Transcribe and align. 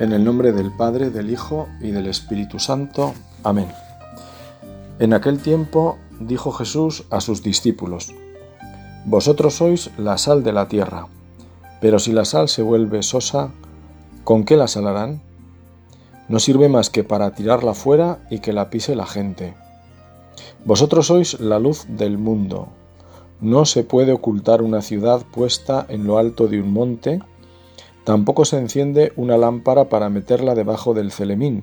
En 0.00 0.14
el 0.14 0.24
nombre 0.24 0.52
del 0.52 0.72
Padre, 0.72 1.10
del 1.10 1.28
Hijo 1.28 1.68
y 1.78 1.90
del 1.90 2.06
Espíritu 2.06 2.58
Santo. 2.58 3.12
Amén. 3.44 3.68
En 4.98 5.12
aquel 5.12 5.40
tiempo 5.42 5.98
dijo 6.18 6.52
Jesús 6.52 7.04
a 7.10 7.20
sus 7.20 7.42
discípulos, 7.42 8.14
Vosotros 9.04 9.56
sois 9.56 9.90
la 9.98 10.16
sal 10.16 10.42
de 10.42 10.54
la 10.54 10.68
tierra, 10.68 11.06
pero 11.82 11.98
si 11.98 12.12
la 12.12 12.24
sal 12.24 12.48
se 12.48 12.62
vuelve 12.62 13.02
sosa, 13.02 13.50
¿con 14.24 14.44
qué 14.44 14.56
la 14.56 14.68
salarán? 14.68 15.20
No 16.30 16.38
sirve 16.38 16.70
más 16.70 16.88
que 16.88 17.04
para 17.04 17.32
tirarla 17.34 17.74
fuera 17.74 18.26
y 18.30 18.38
que 18.38 18.54
la 18.54 18.70
pise 18.70 18.96
la 18.96 19.04
gente. 19.04 19.52
Vosotros 20.64 21.08
sois 21.08 21.38
la 21.40 21.58
luz 21.58 21.84
del 21.88 22.16
mundo. 22.16 22.68
No 23.42 23.66
se 23.66 23.84
puede 23.84 24.12
ocultar 24.12 24.62
una 24.62 24.80
ciudad 24.80 25.26
puesta 25.30 25.84
en 25.90 26.06
lo 26.06 26.16
alto 26.16 26.48
de 26.48 26.62
un 26.62 26.72
monte, 26.72 27.20
tampoco 28.10 28.44
se 28.44 28.58
enciende 28.58 29.12
una 29.14 29.36
lámpara 29.36 29.88
para 29.88 30.08
meterla 30.08 30.56
debajo 30.56 30.94
del 30.94 31.12
celemín, 31.12 31.62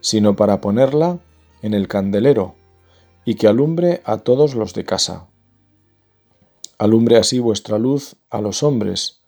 sino 0.00 0.36
para 0.36 0.60
ponerla 0.60 1.18
en 1.62 1.74
el 1.74 1.88
candelero 1.88 2.54
y 3.24 3.34
que 3.34 3.48
alumbre 3.48 4.00
a 4.04 4.18
todos 4.18 4.54
los 4.54 4.72
de 4.72 4.84
casa. 4.84 5.26
Alumbre 6.78 7.16
así 7.16 7.40
vuestra 7.40 7.76
luz 7.80 8.14
a 8.30 8.40
los 8.40 8.62
hombres, 8.62 9.22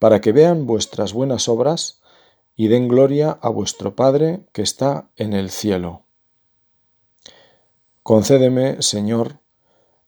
para 0.00 0.20
que 0.20 0.32
vean 0.32 0.66
vuestras 0.66 1.12
buenas 1.12 1.48
obras 1.48 2.00
y 2.56 2.66
den 2.66 2.88
gloria 2.88 3.38
a 3.40 3.48
vuestro 3.48 3.94
Padre 3.94 4.40
que 4.52 4.62
está 4.62 5.08
en 5.14 5.34
el 5.34 5.50
cielo. 5.50 6.02
Concédeme, 8.02 8.82
Señor, 8.82 9.38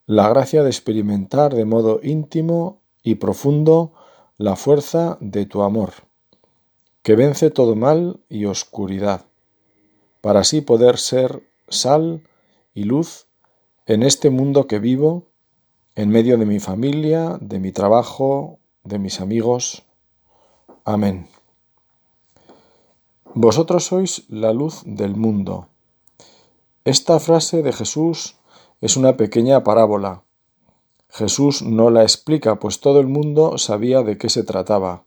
la 0.06 0.28
gracia 0.28 0.64
de 0.64 0.70
experimentar 0.70 1.54
de 1.54 1.66
modo 1.66 2.00
íntimo 2.02 2.82
y 3.00 3.14
profundo 3.14 3.92
la 4.38 4.54
fuerza 4.54 5.18
de 5.20 5.46
tu 5.46 5.62
amor, 5.62 5.94
que 7.02 7.16
vence 7.16 7.50
todo 7.50 7.74
mal 7.74 8.20
y 8.28 8.44
oscuridad, 8.44 9.26
para 10.20 10.40
así 10.40 10.60
poder 10.60 10.98
ser 10.98 11.42
sal 11.68 12.22
y 12.72 12.84
luz 12.84 13.26
en 13.86 14.04
este 14.04 14.30
mundo 14.30 14.68
que 14.68 14.78
vivo, 14.78 15.26
en 15.96 16.10
medio 16.10 16.38
de 16.38 16.46
mi 16.46 16.60
familia, 16.60 17.36
de 17.40 17.58
mi 17.58 17.72
trabajo, 17.72 18.60
de 18.84 19.00
mis 19.00 19.20
amigos. 19.20 19.82
Amén. 20.84 21.26
Vosotros 23.34 23.86
sois 23.86 24.22
la 24.28 24.52
luz 24.52 24.82
del 24.86 25.16
mundo. 25.16 25.66
Esta 26.84 27.18
frase 27.18 27.64
de 27.64 27.72
Jesús 27.72 28.36
es 28.80 28.96
una 28.96 29.16
pequeña 29.16 29.64
parábola. 29.64 30.22
Jesús 31.08 31.62
no 31.62 31.90
la 31.90 32.02
explica, 32.02 32.58
pues 32.58 32.80
todo 32.80 33.00
el 33.00 33.06
mundo 33.06 33.58
sabía 33.58 34.02
de 34.02 34.18
qué 34.18 34.28
se 34.28 34.44
trataba. 34.44 35.04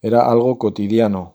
Era 0.00 0.30
algo 0.30 0.58
cotidiano. 0.58 1.34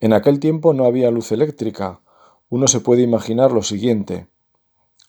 En 0.00 0.12
aquel 0.12 0.40
tiempo 0.40 0.72
no 0.72 0.84
había 0.84 1.10
luz 1.10 1.32
eléctrica. 1.32 2.00
Uno 2.48 2.68
se 2.68 2.80
puede 2.80 3.02
imaginar 3.02 3.52
lo 3.52 3.62
siguiente. 3.62 4.28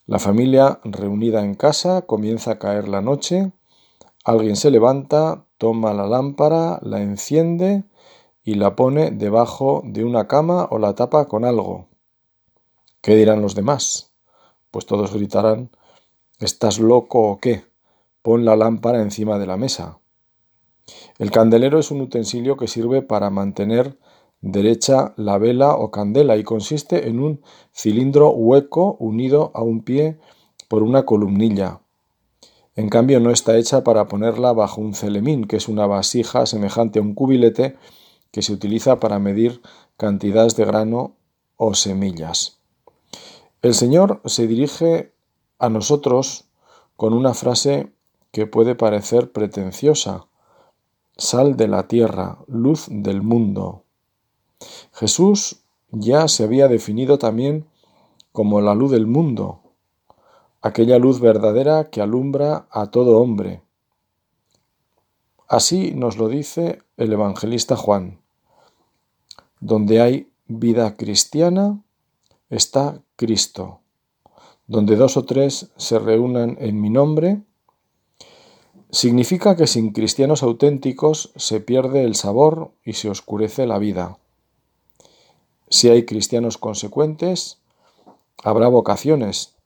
La 0.06 0.18
familia 0.18 0.80
reunida 0.84 1.42
en 1.42 1.54
casa 1.54 2.02
comienza 2.02 2.52
a 2.52 2.58
caer 2.58 2.88
la 2.88 3.00
noche, 3.00 3.52
alguien 4.24 4.56
se 4.56 4.70
levanta, 4.70 5.46
toma 5.56 5.94
la 5.94 6.06
lámpara, 6.06 6.78
la 6.82 7.00
enciende 7.00 7.84
y 8.42 8.54
la 8.54 8.76
pone 8.76 9.10
debajo 9.10 9.82
de 9.84 10.04
una 10.04 10.28
cama 10.28 10.68
o 10.70 10.78
la 10.78 10.94
tapa 10.94 11.26
con 11.26 11.44
algo. 11.44 11.88
¿Qué 13.00 13.16
dirán 13.16 13.40
los 13.40 13.54
demás? 13.54 14.12
Pues 14.70 14.84
todos 14.84 15.14
gritarán 15.14 15.70
¿Estás 16.38 16.78
loco 16.78 17.30
o 17.30 17.38
qué? 17.38 17.64
Pon 18.24 18.46
la 18.46 18.56
lámpara 18.56 19.02
encima 19.02 19.38
de 19.38 19.46
la 19.46 19.58
mesa. 19.58 19.98
El 21.18 21.30
candelero 21.30 21.78
es 21.78 21.90
un 21.90 22.00
utensilio 22.00 22.56
que 22.56 22.68
sirve 22.68 23.02
para 23.02 23.28
mantener 23.28 23.98
derecha 24.40 25.12
la 25.18 25.36
vela 25.36 25.74
o 25.74 25.90
candela 25.90 26.38
y 26.38 26.42
consiste 26.42 27.06
en 27.06 27.20
un 27.20 27.42
cilindro 27.74 28.30
hueco 28.30 28.96
unido 28.98 29.50
a 29.52 29.60
un 29.60 29.82
pie 29.82 30.18
por 30.68 30.82
una 30.82 31.04
columnilla. 31.04 31.82
En 32.76 32.88
cambio 32.88 33.20
no 33.20 33.30
está 33.30 33.58
hecha 33.58 33.84
para 33.84 34.08
ponerla 34.08 34.54
bajo 34.54 34.80
un 34.80 34.94
celemín, 34.94 35.44
que 35.44 35.56
es 35.56 35.68
una 35.68 35.86
vasija 35.86 36.46
semejante 36.46 37.00
a 37.00 37.02
un 37.02 37.12
cubilete 37.12 37.76
que 38.30 38.40
se 38.40 38.54
utiliza 38.54 39.00
para 39.00 39.18
medir 39.18 39.60
cantidades 39.98 40.56
de 40.56 40.64
grano 40.64 41.14
o 41.58 41.74
semillas. 41.74 42.58
El 43.60 43.74
Señor 43.74 44.22
se 44.24 44.46
dirige 44.46 45.12
a 45.58 45.68
nosotros 45.68 46.46
con 46.96 47.12
una 47.12 47.34
frase 47.34 47.93
que 48.34 48.48
puede 48.48 48.74
parecer 48.74 49.30
pretenciosa. 49.30 50.26
Sal 51.16 51.56
de 51.56 51.68
la 51.68 51.86
tierra, 51.86 52.40
luz 52.48 52.86
del 52.90 53.22
mundo. 53.22 53.84
Jesús 54.92 55.62
ya 55.92 56.26
se 56.26 56.42
había 56.42 56.66
definido 56.66 57.16
también 57.16 57.68
como 58.32 58.60
la 58.60 58.74
luz 58.74 58.90
del 58.90 59.06
mundo, 59.06 59.60
aquella 60.62 60.98
luz 60.98 61.20
verdadera 61.20 61.90
que 61.90 62.00
alumbra 62.00 62.66
a 62.72 62.90
todo 62.90 63.20
hombre. 63.20 63.62
Así 65.46 65.92
nos 65.92 66.16
lo 66.16 66.26
dice 66.26 66.82
el 66.96 67.12
evangelista 67.12 67.76
Juan. 67.76 68.20
Donde 69.60 70.00
hay 70.00 70.32
vida 70.48 70.96
cristiana 70.96 71.80
está 72.50 73.00
Cristo. 73.14 73.78
Donde 74.66 74.96
dos 74.96 75.16
o 75.16 75.24
tres 75.24 75.70
se 75.76 76.00
reúnan 76.00 76.56
en 76.58 76.80
mi 76.80 76.90
nombre, 76.90 77.44
significa 78.94 79.56
que 79.56 79.66
sin 79.66 79.90
cristianos 79.90 80.44
auténticos 80.44 81.32
se 81.34 81.60
pierde 81.60 82.04
el 82.04 82.14
sabor 82.14 82.70
y 82.84 82.92
se 82.92 83.10
oscurece 83.10 83.66
la 83.66 83.78
vida. 83.78 84.18
Si 85.68 85.88
hay 85.88 86.06
cristianos 86.06 86.58
consecuentes, 86.58 87.58
habrá 88.44 88.68
vocaciones. 88.68 89.56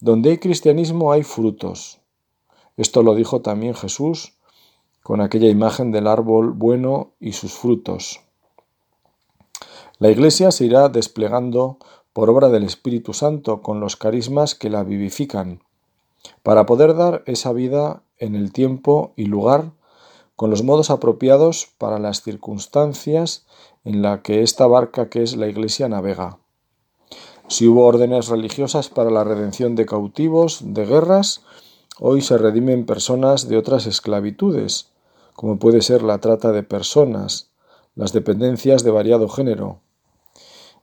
Donde 0.00 0.30
hay 0.30 0.38
cristianismo 0.38 1.12
hay 1.12 1.22
frutos. 1.22 2.00
Esto 2.76 3.04
lo 3.04 3.14
dijo 3.14 3.40
también 3.40 3.74
Jesús 3.74 4.34
con 5.04 5.20
aquella 5.20 5.48
imagen 5.48 5.92
del 5.92 6.08
árbol 6.08 6.50
bueno 6.50 7.12
y 7.20 7.32
sus 7.32 7.52
frutos. 7.52 8.20
La 9.98 10.10
Iglesia 10.10 10.50
se 10.50 10.64
irá 10.64 10.88
desplegando 10.88 11.78
por 12.12 12.30
obra 12.30 12.48
del 12.48 12.64
Espíritu 12.64 13.12
Santo 13.12 13.62
con 13.62 13.78
los 13.78 13.94
carismas 13.94 14.56
que 14.56 14.70
la 14.70 14.82
vivifican, 14.82 15.62
para 16.42 16.66
poder 16.66 16.94
dar 16.96 17.22
esa 17.26 17.52
vida 17.52 18.02
en 18.22 18.36
el 18.36 18.52
tiempo 18.52 19.12
y 19.16 19.26
lugar 19.26 19.72
con 20.36 20.48
los 20.48 20.62
modos 20.62 20.90
apropiados 20.90 21.68
para 21.76 21.98
las 21.98 22.22
circunstancias 22.22 23.46
en 23.84 24.00
la 24.00 24.22
que 24.22 24.42
esta 24.42 24.66
barca 24.66 25.08
que 25.10 25.22
es 25.22 25.36
la 25.36 25.48
Iglesia 25.48 25.88
navega. 25.88 26.38
Si 27.48 27.66
hubo 27.66 27.84
órdenes 27.84 28.28
religiosas 28.28 28.88
para 28.88 29.10
la 29.10 29.24
redención 29.24 29.74
de 29.74 29.86
cautivos, 29.86 30.60
de 30.62 30.86
guerras, 30.86 31.42
hoy 31.98 32.22
se 32.22 32.38
redimen 32.38 32.86
personas 32.86 33.48
de 33.48 33.56
otras 33.56 33.86
esclavitudes, 33.86 34.92
como 35.34 35.58
puede 35.58 35.82
ser 35.82 36.02
la 36.02 36.18
trata 36.18 36.52
de 36.52 36.62
personas, 36.62 37.50
las 37.96 38.12
dependencias 38.12 38.84
de 38.84 38.92
variado 38.92 39.28
género. 39.28 39.80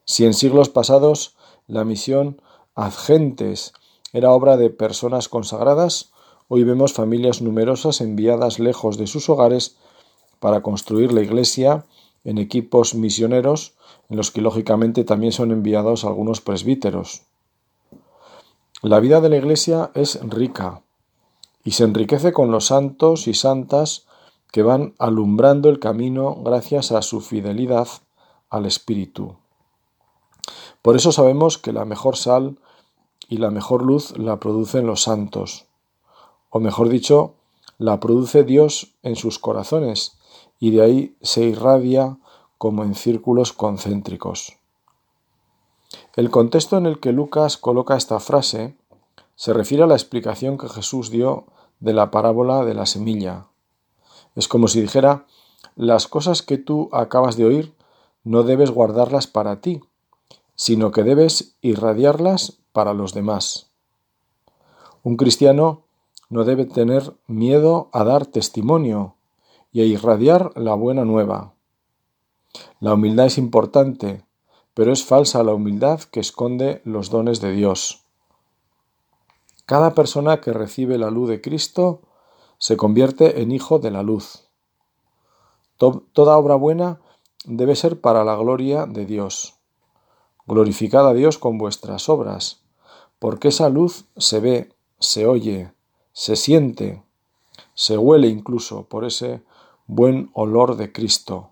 Si 0.03 0.25
en 0.25 0.33
siglos 0.33 0.69
pasados 0.69 1.37
la 1.67 1.85
misión 1.85 2.41
ad 2.75 2.93
gentes 2.93 3.73
era 4.11 4.31
obra 4.31 4.57
de 4.57 4.69
personas 4.69 5.29
consagradas, 5.29 6.11
hoy 6.51 6.63
vemos 6.63 6.93
familias 6.93 7.43
numerosas 7.43 8.01
enviadas 8.01 8.57
lejos 8.59 8.97
de 8.97 9.05
sus 9.05 9.29
hogares 9.29 9.77
para 10.39 10.61
construir 10.61 11.13
la 11.13 11.21
Iglesia 11.21 11.85
en 12.23 12.39
equipos 12.39 12.95
misioneros 12.95 13.75
en 14.09 14.17
los 14.17 14.31
que 14.31 14.41
lógicamente 14.41 15.03
también 15.03 15.31
son 15.31 15.51
enviados 15.51 16.03
algunos 16.03 16.41
presbíteros. 16.41 17.21
La 18.81 18.99
vida 18.99 19.21
de 19.21 19.29
la 19.29 19.37
Iglesia 19.37 19.91
es 19.93 20.19
rica 20.23 20.81
y 21.63 21.71
se 21.71 21.83
enriquece 21.83 22.33
con 22.33 22.49
los 22.51 22.65
santos 22.65 23.27
y 23.27 23.35
santas 23.35 24.07
que 24.51 24.63
van 24.63 24.95
alumbrando 24.97 25.69
el 25.69 25.79
camino 25.79 26.35
gracias 26.43 26.91
a 26.91 27.03
su 27.03 27.21
fidelidad 27.21 27.87
al 28.49 28.65
Espíritu. 28.65 29.35
Por 30.81 30.95
eso 30.95 31.11
sabemos 31.11 31.59
que 31.59 31.73
la 31.73 31.85
mejor 31.85 32.17
sal 32.17 32.57
y 33.27 33.37
la 33.37 33.51
mejor 33.51 33.83
luz 33.83 34.17
la 34.17 34.39
producen 34.39 34.87
los 34.87 35.03
santos, 35.03 35.68
o 36.49 36.59
mejor 36.59 36.89
dicho, 36.89 37.35
la 37.77 37.99
produce 37.99 38.43
Dios 38.43 38.93
en 39.03 39.15
sus 39.15 39.39
corazones, 39.39 40.17
y 40.59 40.71
de 40.71 40.81
ahí 40.81 41.15
se 41.21 41.43
irradia 41.43 42.17
como 42.57 42.83
en 42.83 42.95
círculos 42.95 43.53
concéntricos. 43.53 44.57
El 46.15 46.29
contexto 46.29 46.77
en 46.77 46.85
el 46.85 46.99
que 46.99 47.13
Lucas 47.13 47.57
coloca 47.57 47.95
esta 47.95 48.19
frase 48.19 48.75
se 49.35 49.53
refiere 49.53 49.83
a 49.83 49.87
la 49.87 49.95
explicación 49.95 50.57
que 50.57 50.67
Jesús 50.67 51.09
dio 51.09 51.45
de 51.79 51.93
la 51.93 52.11
parábola 52.11 52.65
de 52.65 52.73
la 52.73 52.85
semilla. 52.85 53.47
Es 54.35 54.47
como 54.47 54.67
si 54.67 54.81
dijera, 54.81 55.25
las 55.75 56.07
cosas 56.07 56.41
que 56.41 56.57
tú 56.57 56.89
acabas 56.91 57.37
de 57.37 57.45
oír 57.45 57.73
no 58.25 58.43
debes 58.43 58.71
guardarlas 58.71 59.27
para 59.27 59.61
ti, 59.61 59.81
sino 60.55 60.91
que 60.91 61.03
debes 61.03 61.55
irradiarlas 61.61 62.59
para 62.73 62.93
los 62.93 63.13
demás. 63.13 63.67
Un 65.03 65.15
cristiano 65.15 65.83
no 66.29 66.43
debe 66.43 66.65
tener 66.65 67.13
miedo 67.27 67.89
a 67.91 68.03
dar 68.03 68.25
testimonio 68.25 69.15
y 69.71 69.81
a 69.81 69.85
irradiar 69.85 70.51
la 70.55 70.75
buena 70.75 71.03
nueva. 71.03 71.53
La 72.79 72.93
humildad 72.93 73.25
es 73.25 73.37
importante, 73.37 74.23
pero 74.73 74.93
es 74.93 75.03
falsa 75.03 75.43
la 75.43 75.53
humildad 75.53 76.01
que 76.01 76.19
esconde 76.19 76.81
los 76.85 77.09
dones 77.09 77.41
de 77.41 77.51
Dios. 77.51 78.05
Cada 79.65 79.93
persona 79.93 80.41
que 80.41 80.53
recibe 80.53 80.97
la 80.97 81.11
luz 81.11 81.29
de 81.29 81.41
Cristo 81.41 82.01
se 82.57 82.77
convierte 82.77 83.41
en 83.41 83.51
hijo 83.51 83.79
de 83.79 83.91
la 83.91 84.03
luz. 84.03 84.47
Toda 85.77 86.37
obra 86.37 86.55
buena 86.55 86.99
debe 87.45 87.75
ser 87.75 88.01
para 88.01 88.23
la 88.23 88.35
gloria 88.35 88.85
de 88.85 89.05
Dios. 89.05 89.55
Glorificad 90.45 91.07
a 91.07 91.13
Dios 91.13 91.37
con 91.37 91.57
vuestras 91.57 92.09
obras, 92.09 92.61
porque 93.19 93.49
esa 93.49 93.69
luz 93.69 94.05
se 94.17 94.39
ve, 94.39 94.73
se 94.99 95.25
oye, 95.25 95.71
se 96.19 96.35
siente, 96.35 97.01
se 97.75 97.97
huele 97.97 98.27
incluso 98.27 98.83
por 98.89 99.05
ese 99.05 99.41
buen 99.87 100.31
olor 100.33 100.75
de 100.75 100.91
Cristo. 100.91 101.51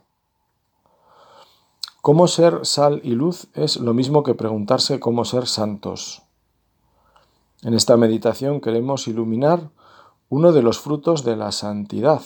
¿Cómo 2.01 2.27
ser 2.27 2.65
sal 2.65 2.99
y 3.01 3.11
luz? 3.11 3.47
Es 3.53 3.77
lo 3.77 3.93
mismo 3.93 4.23
que 4.23 4.33
preguntarse 4.33 4.99
cómo 4.99 5.23
ser 5.23 5.47
santos. 5.47 6.23
En 7.61 7.75
esta 7.75 7.95
meditación 7.95 8.59
queremos 8.59 9.07
iluminar 9.07 9.69
uno 10.27 10.51
de 10.51 10.61
los 10.61 10.79
frutos 10.79 11.23
de 11.23 11.37
la 11.37 11.53
santidad 11.53 12.21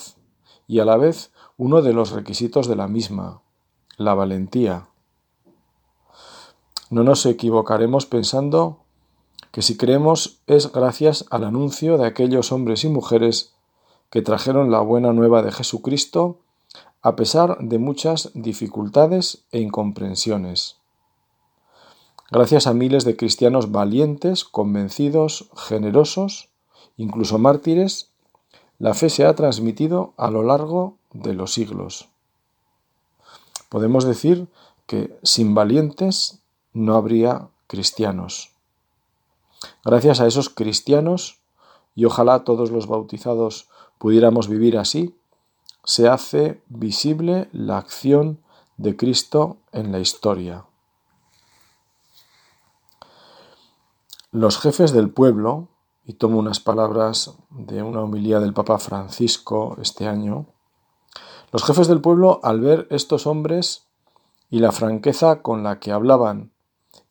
y 0.65 0.79
a 0.79 0.85
la 0.85 0.97
vez 0.97 1.31
uno 1.57 1.83
de 1.83 1.93
los 1.93 2.09
requisitos 2.09 2.67
de 2.67 2.75
la 2.75 2.87
misma, 2.87 3.43
la 3.97 4.15
valentía. 4.15 4.87
No 6.89 7.03
nos 7.03 7.23
equivocaremos 7.27 8.07
pensando 8.07 8.80
que 9.51 9.61
si 9.61 9.77
creemos 9.77 10.39
es 10.47 10.71
gracias 10.71 11.25
al 11.29 11.43
anuncio 11.43 11.97
de 11.97 12.07
aquellos 12.07 12.51
hombres 12.51 12.83
y 12.83 12.89
mujeres 12.89 13.53
que 14.09 14.21
trajeron 14.21 14.71
la 14.71 14.79
buena 14.79 15.13
nueva 15.13 15.41
de 15.41 15.51
Jesucristo 15.51 16.39
a 17.01 17.15
pesar 17.15 17.57
de 17.59 17.79
muchas 17.79 18.31
dificultades 18.33 19.43
e 19.51 19.59
incomprensiones. 19.59 20.77
Gracias 22.29 22.67
a 22.67 22.73
miles 22.73 23.03
de 23.03 23.17
cristianos 23.17 23.71
valientes, 23.71 24.45
convencidos, 24.45 25.49
generosos, 25.55 26.49
incluso 26.95 27.39
mártires, 27.39 28.09
la 28.79 28.93
fe 28.93 29.09
se 29.09 29.25
ha 29.25 29.35
transmitido 29.35 30.13
a 30.17 30.29
lo 30.31 30.43
largo 30.43 30.97
de 31.11 31.33
los 31.33 31.53
siglos. 31.53 32.07
Podemos 33.69 34.05
decir 34.05 34.47
que 34.85 35.17
sin 35.23 35.53
valientes 35.55 36.39
no 36.73 36.95
habría 36.95 37.49
cristianos. 37.67 38.50
Gracias 39.83 40.19
a 40.19 40.27
esos 40.27 40.49
cristianos, 40.49 41.41
y 41.95 42.05
ojalá 42.05 42.43
todos 42.43 42.71
los 42.71 42.87
bautizados 42.87 43.69
pudiéramos 43.97 44.47
vivir 44.47 44.77
así, 44.77 45.15
se 45.83 46.07
hace 46.07 46.61
visible 46.67 47.49
la 47.51 47.77
acción 47.77 48.39
de 48.77 48.95
Cristo 48.95 49.57
en 49.71 49.91
la 49.91 49.99
historia. 49.99 50.65
Los 54.31 54.59
jefes 54.59 54.93
del 54.93 55.09
pueblo, 55.09 55.67
y 56.05 56.13
tomo 56.13 56.39
unas 56.39 56.59
palabras 56.59 57.35
de 57.49 57.83
una 57.83 58.01
homilía 58.01 58.39
del 58.39 58.53
Papa 58.53 58.79
Francisco 58.79 59.77
este 59.81 60.07
año, 60.07 60.47
los 61.51 61.63
jefes 61.63 61.87
del 61.87 62.01
pueblo 62.01 62.39
al 62.43 62.61
ver 62.61 62.87
estos 62.89 63.27
hombres 63.27 63.87
y 64.49 64.59
la 64.59 64.71
franqueza 64.71 65.41
con 65.41 65.63
la 65.63 65.79
que 65.79 65.91
hablaban, 65.91 66.51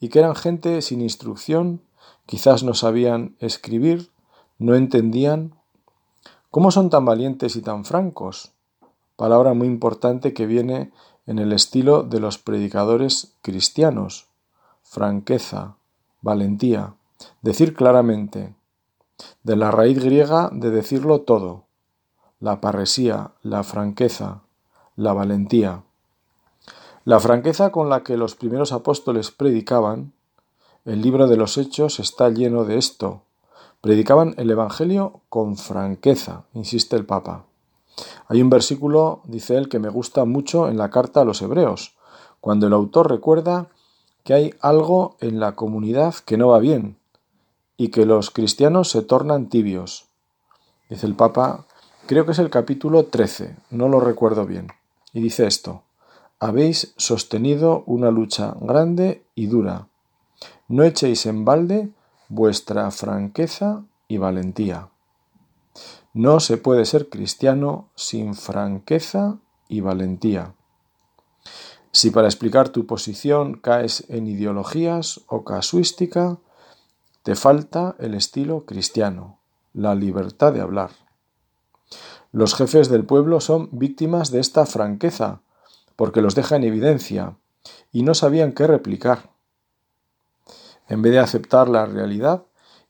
y 0.00 0.08
que 0.08 0.18
eran 0.18 0.34
gente 0.34 0.80
sin 0.82 1.02
instrucción, 1.02 1.82
quizás 2.30 2.62
no 2.62 2.74
sabían 2.74 3.34
escribir, 3.40 4.12
no 4.60 4.76
entendían, 4.76 5.56
¿cómo 6.52 6.70
son 6.70 6.88
tan 6.88 7.04
valientes 7.04 7.56
y 7.56 7.60
tan 7.60 7.84
francos? 7.84 8.52
palabra 9.16 9.52
muy 9.52 9.66
importante 9.66 10.32
que 10.32 10.46
viene 10.46 10.92
en 11.26 11.40
el 11.40 11.52
estilo 11.52 12.04
de 12.04 12.20
los 12.20 12.38
predicadores 12.38 13.34
cristianos. 13.42 14.28
Franqueza, 14.82 15.76
valentía, 16.20 16.94
decir 17.42 17.74
claramente, 17.74 18.54
de 19.42 19.56
la 19.56 19.72
raíz 19.72 20.02
griega 20.02 20.50
de 20.52 20.70
decirlo 20.70 21.22
todo, 21.22 21.64
la 22.38 22.60
parresía, 22.60 23.32
la 23.42 23.64
franqueza, 23.64 24.40
la 24.94 25.12
valentía. 25.12 25.82
La 27.04 27.18
franqueza 27.18 27.72
con 27.72 27.90
la 27.90 28.04
que 28.04 28.16
los 28.16 28.36
primeros 28.36 28.72
apóstoles 28.72 29.32
predicaban, 29.32 30.14
el 30.86 31.02
libro 31.02 31.28
de 31.28 31.36
los 31.36 31.58
Hechos 31.58 32.00
está 32.00 32.30
lleno 32.30 32.64
de 32.64 32.78
esto. 32.78 33.22
Predicaban 33.82 34.34
el 34.38 34.50
Evangelio 34.50 35.20
con 35.28 35.56
franqueza, 35.56 36.44
insiste 36.54 36.96
el 36.96 37.04
Papa. 37.04 37.44
Hay 38.28 38.40
un 38.40 38.48
versículo, 38.48 39.20
dice 39.24 39.56
él, 39.56 39.68
que 39.68 39.78
me 39.78 39.90
gusta 39.90 40.24
mucho 40.24 40.68
en 40.68 40.78
la 40.78 40.90
carta 40.90 41.20
a 41.20 41.24
los 41.24 41.42
hebreos, 41.42 41.96
cuando 42.40 42.66
el 42.66 42.72
autor 42.72 43.10
recuerda 43.10 43.68
que 44.24 44.32
hay 44.32 44.54
algo 44.60 45.16
en 45.20 45.38
la 45.38 45.52
comunidad 45.52 46.14
que 46.14 46.38
no 46.38 46.48
va 46.48 46.58
bien 46.58 46.96
y 47.76 47.88
que 47.88 48.06
los 48.06 48.30
cristianos 48.30 48.90
se 48.90 49.02
tornan 49.02 49.48
tibios. 49.48 50.06
Dice 50.88 51.06
el 51.06 51.14
Papa, 51.14 51.66
creo 52.06 52.24
que 52.24 52.32
es 52.32 52.38
el 52.38 52.48
capítulo 52.48 53.04
13, 53.04 53.56
no 53.70 53.88
lo 53.88 54.00
recuerdo 54.00 54.46
bien, 54.46 54.68
y 55.12 55.20
dice 55.20 55.46
esto, 55.46 55.82
habéis 56.38 56.94
sostenido 56.96 57.82
una 57.86 58.10
lucha 58.10 58.54
grande 58.60 59.24
y 59.34 59.46
dura. 59.46 59.89
No 60.68 60.84
echéis 60.84 61.26
en 61.26 61.44
balde 61.44 61.90
vuestra 62.28 62.90
franqueza 62.90 63.84
y 64.08 64.18
valentía. 64.18 64.88
No 66.12 66.40
se 66.40 66.56
puede 66.56 66.84
ser 66.84 67.08
cristiano 67.08 67.90
sin 67.94 68.34
franqueza 68.34 69.38
y 69.68 69.80
valentía. 69.80 70.54
Si 71.92 72.10
para 72.10 72.28
explicar 72.28 72.68
tu 72.68 72.86
posición 72.86 73.54
caes 73.54 74.04
en 74.08 74.26
ideologías 74.26 75.22
o 75.26 75.44
casuística, 75.44 76.38
te 77.22 77.34
falta 77.34 77.96
el 77.98 78.14
estilo 78.14 78.64
cristiano, 78.64 79.40
la 79.72 79.94
libertad 79.94 80.52
de 80.52 80.60
hablar. 80.60 80.90
Los 82.32 82.54
jefes 82.54 82.88
del 82.88 83.04
pueblo 83.04 83.40
son 83.40 83.68
víctimas 83.72 84.30
de 84.30 84.38
esta 84.40 84.66
franqueza, 84.66 85.42
porque 85.96 86.22
los 86.22 86.34
deja 86.34 86.56
en 86.56 86.64
evidencia, 86.64 87.36
y 87.92 88.04
no 88.04 88.14
sabían 88.14 88.52
qué 88.52 88.66
replicar. 88.66 89.30
En 90.90 91.02
vez 91.02 91.12
de 91.12 91.20
aceptar 91.20 91.68
la 91.68 91.86
realidad, 91.86 92.42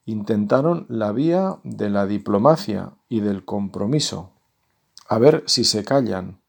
intentaron 0.07 0.87
la 0.89 1.13
vía 1.13 1.59
de 1.65 1.91
la 1.91 2.07
diplomacia 2.07 2.95
y 3.11 3.21
del 3.21 3.45
compromiso, 3.45 4.31
a 5.07 5.19
ver 5.19 5.45
si 5.47 5.65
se 5.65 5.85
callan. 5.85 6.41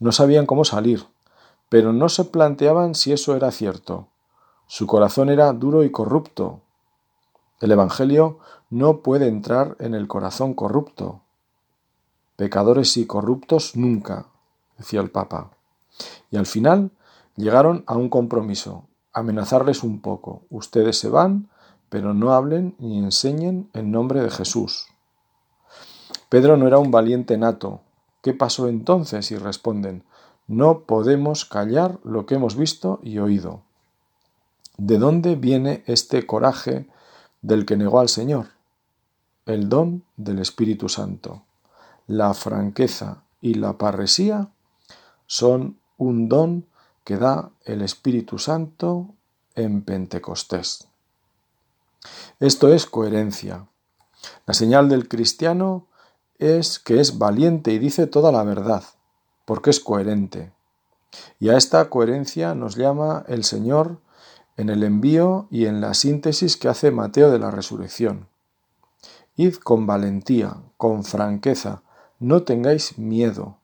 No 0.00 0.12
sabían 0.12 0.46
cómo 0.46 0.64
salir, 0.64 1.04
pero 1.68 1.92
no 1.92 2.08
se 2.08 2.24
planteaban 2.24 2.94
si 2.94 3.12
eso 3.12 3.36
era 3.36 3.50
cierto. 3.50 4.08
Su 4.66 4.86
corazón 4.86 5.28
era 5.28 5.52
duro 5.52 5.84
y 5.84 5.90
corrupto. 5.90 6.62
El 7.60 7.72
Evangelio 7.72 8.38
no 8.70 9.02
puede 9.02 9.28
entrar 9.28 9.76
en 9.78 9.94
el 9.94 10.08
corazón 10.08 10.54
corrupto. 10.54 11.20
Pecadores 12.36 12.96
y 12.96 13.06
corruptos 13.06 13.76
nunca, 13.76 14.24
decía 14.78 15.02
el 15.02 15.10
Papa. 15.10 15.50
Y 16.30 16.38
al 16.38 16.46
final 16.46 16.92
llegaron 17.36 17.84
a 17.86 17.96
un 17.96 18.08
compromiso, 18.08 18.86
amenazarles 19.12 19.82
un 19.82 20.00
poco. 20.00 20.42
Ustedes 20.50 20.98
se 20.98 21.08
van 21.08 21.48
pero 21.92 22.14
no 22.14 22.32
hablen 22.32 22.74
ni 22.78 22.98
enseñen 22.98 23.68
en 23.74 23.90
nombre 23.90 24.22
de 24.22 24.30
Jesús. 24.30 24.86
Pedro 26.30 26.56
no 26.56 26.66
era 26.66 26.78
un 26.78 26.90
valiente 26.90 27.36
nato. 27.36 27.82
¿Qué 28.22 28.32
pasó 28.32 28.66
entonces? 28.66 29.30
Y 29.30 29.36
responden, 29.36 30.02
no 30.46 30.84
podemos 30.84 31.44
callar 31.44 31.98
lo 32.02 32.24
que 32.24 32.36
hemos 32.36 32.56
visto 32.56 32.98
y 33.02 33.18
oído. 33.18 33.60
¿De 34.78 34.96
dónde 34.96 35.36
viene 35.36 35.84
este 35.86 36.24
coraje 36.24 36.88
del 37.42 37.66
que 37.66 37.76
negó 37.76 38.00
al 38.00 38.08
Señor? 38.08 38.46
El 39.44 39.68
don 39.68 40.02
del 40.16 40.38
Espíritu 40.38 40.88
Santo. 40.88 41.42
La 42.06 42.32
franqueza 42.32 43.24
y 43.42 43.52
la 43.52 43.76
parresía 43.76 44.48
son 45.26 45.76
un 45.98 46.30
don 46.30 46.64
que 47.04 47.16
da 47.16 47.50
el 47.64 47.82
Espíritu 47.82 48.38
Santo 48.38 49.14
en 49.54 49.82
Pentecostés. 49.82 50.88
Esto 52.40 52.72
es 52.72 52.86
coherencia. 52.86 53.66
La 54.46 54.54
señal 54.54 54.88
del 54.88 55.08
cristiano 55.08 55.86
es 56.38 56.78
que 56.78 57.00
es 57.00 57.18
valiente 57.18 57.72
y 57.72 57.78
dice 57.78 58.06
toda 58.06 58.32
la 58.32 58.42
verdad, 58.42 58.84
porque 59.44 59.70
es 59.70 59.80
coherente. 59.80 60.52
Y 61.38 61.50
a 61.50 61.56
esta 61.56 61.88
coherencia 61.90 62.54
nos 62.54 62.76
llama 62.76 63.24
el 63.28 63.44
Señor 63.44 63.98
en 64.56 64.68
el 64.68 64.82
envío 64.82 65.46
y 65.50 65.66
en 65.66 65.80
la 65.80 65.94
síntesis 65.94 66.56
que 66.56 66.68
hace 66.68 66.90
Mateo 66.90 67.30
de 67.30 67.38
la 67.38 67.50
resurrección. 67.50 68.28
Id 69.36 69.56
con 69.56 69.86
valentía, 69.86 70.56
con 70.76 71.04
franqueza, 71.04 71.82
no 72.18 72.42
tengáis 72.42 72.98
miedo, 72.98 73.58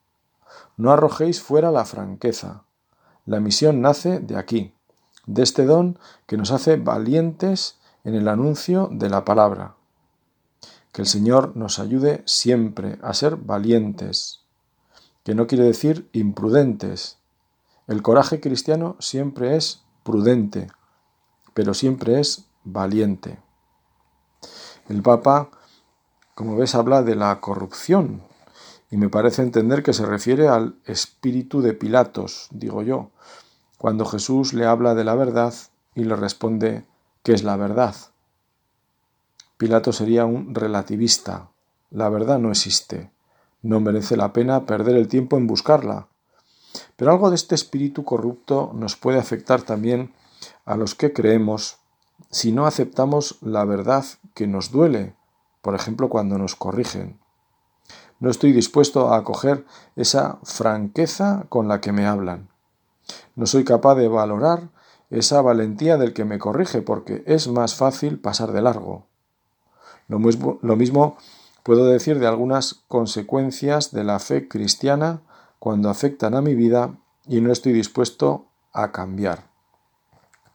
no 0.77 0.91
arrojéis 0.91 1.41
fuera 1.41 1.71
la 1.71 1.85
franqueza. 1.85 2.63
La 3.29 3.39
misión 3.39 3.79
nace 3.79 4.19
de 4.19 4.37
aquí, 4.37 4.73
de 5.27 5.43
este 5.43 5.65
don 5.65 5.99
que 6.25 6.35
nos 6.35 6.49
hace 6.49 6.77
valientes 6.77 7.77
en 8.03 8.15
el 8.15 8.27
anuncio 8.27 8.89
de 8.91 9.07
la 9.07 9.23
palabra. 9.23 9.75
Que 10.91 11.03
el 11.03 11.07
Señor 11.07 11.55
nos 11.55 11.77
ayude 11.77 12.23
siempre 12.25 12.97
a 13.03 13.13
ser 13.13 13.35
valientes, 13.35 14.39
que 15.23 15.35
no 15.35 15.45
quiere 15.45 15.63
decir 15.63 16.09
imprudentes. 16.11 17.19
El 17.85 18.01
coraje 18.01 18.39
cristiano 18.39 18.95
siempre 18.97 19.55
es 19.55 19.83
prudente, 20.01 20.71
pero 21.53 21.75
siempre 21.75 22.19
es 22.19 22.47
valiente. 22.63 23.37
El 24.87 25.03
Papa, 25.03 25.51
como 26.33 26.55
ves, 26.55 26.73
habla 26.73 27.03
de 27.03 27.15
la 27.15 27.39
corrupción 27.41 28.23
y 28.91 28.97
me 28.97 29.09
parece 29.09 29.41
entender 29.41 29.83
que 29.83 29.93
se 29.93 30.05
refiere 30.05 30.47
al 30.47 30.75
espíritu 30.85 31.61
de 31.61 31.73
Pilatos, 31.73 32.47
digo 32.51 32.81
yo, 32.81 33.11
cuando 33.77 34.05
Jesús 34.05 34.53
le 34.53 34.65
habla 34.65 34.95
de 34.95 35.03
la 35.03 35.15
verdad 35.15 35.53
y 35.95 36.03
le 36.03 36.15
responde 36.15 36.85
¿qué 37.23 37.33
es 37.33 37.43
la 37.43 37.55
verdad? 37.55 37.95
Pilato 39.57 39.91
sería 39.91 40.25
un 40.25 40.55
relativista. 40.55 41.49
La 41.91 42.09
verdad 42.09 42.39
no 42.39 42.49
existe. 42.49 43.11
No 43.61 43.79
merece 43.79 44.15
la 44.15 44.31
pena 44.31 44.65
perder 44.65 44.95
el 44.95 45.07
tiempo 45.07 45.37
en 45.37 45.47
buscarla. 45.47 46.07
Pero 46.95 47.11
algo 47.11 47.29
de 47.29 47.35
este 47.35 47.55
espíritu 47.55 48.05
corrupto 48.05 48.71
nos 48.73 48.95
puede 48.95 49.19
afectar 49.19 49.61
también 49.61 50.13
a 50.65 50.77
los 50.77 50.95
que 50.95 51.13
creemos 51.13 51.77
si 52.31 52.51
no 52.51 52.65
aceptamos 52.67 53.37
la 53.41 53.65
verdad 53.65 54.05
que 54.33 54.47
nos 54.47 54.71
duele, 54.71 55.15
por 55.61 55.75
ejemplo 55.75 56.09
cuando 56.09 56.37
nos 56.37 56.55
corrigen. 56.55 57.19
No 58.19 58.29
estoy 58.29 58.51
dispuesto 58.51 59.13
a 59.13 59.17
acoger 59.17 59.65
esa 59.95 60.39
franqueza 60.43 61.45
con 61.49 61.67
la 61.67 61.79
que 61.79 61.91
me 61.91 62.05
hablan. 62.05 62.49
No 63.35 63.45
soy 63.45 63.63
capaz 63.63 63.95
de 63.95 64.07
valorar 64.07 64.69
esa 65.09 65.41
valentía 65.41 65.97
del 65.97 66.13
que 66.13 66.25
me 66.25 66.37
corrige 66.37 66.81
porque 66.81 67.23
es 67.25 67.47
más 67.47 67.75
fácil 67.75 68.19
pasar 68.19 68.51
de 68.51 68.61
largo. 68.61 69.05
Lo 70.07 70.19
mismo, 70.19 70.59
lo 70.61 70.75
mismo 70.75 71.17
puedo 71.63 71.85
decir 71.85 72.19
de 72.19 72.27
algunas 72.27 72.83
consecuencias 72.87 73.91
de 73.91 74.03
la 74.03 74.19
fe 74.19 74.47
cristiana 74.47 75.21
cuando 75.59 75.89
afectan 75.89 76.35
a 76.35 76.41
mi 76.41 76.55
vida 76.55 76.97
y 77.25 77.41
no 77.41 77.51
estoy 77.51 77.73
dispuesto 77.73 78.47
a 78.73 78.91
cambiar. 78.91 79.49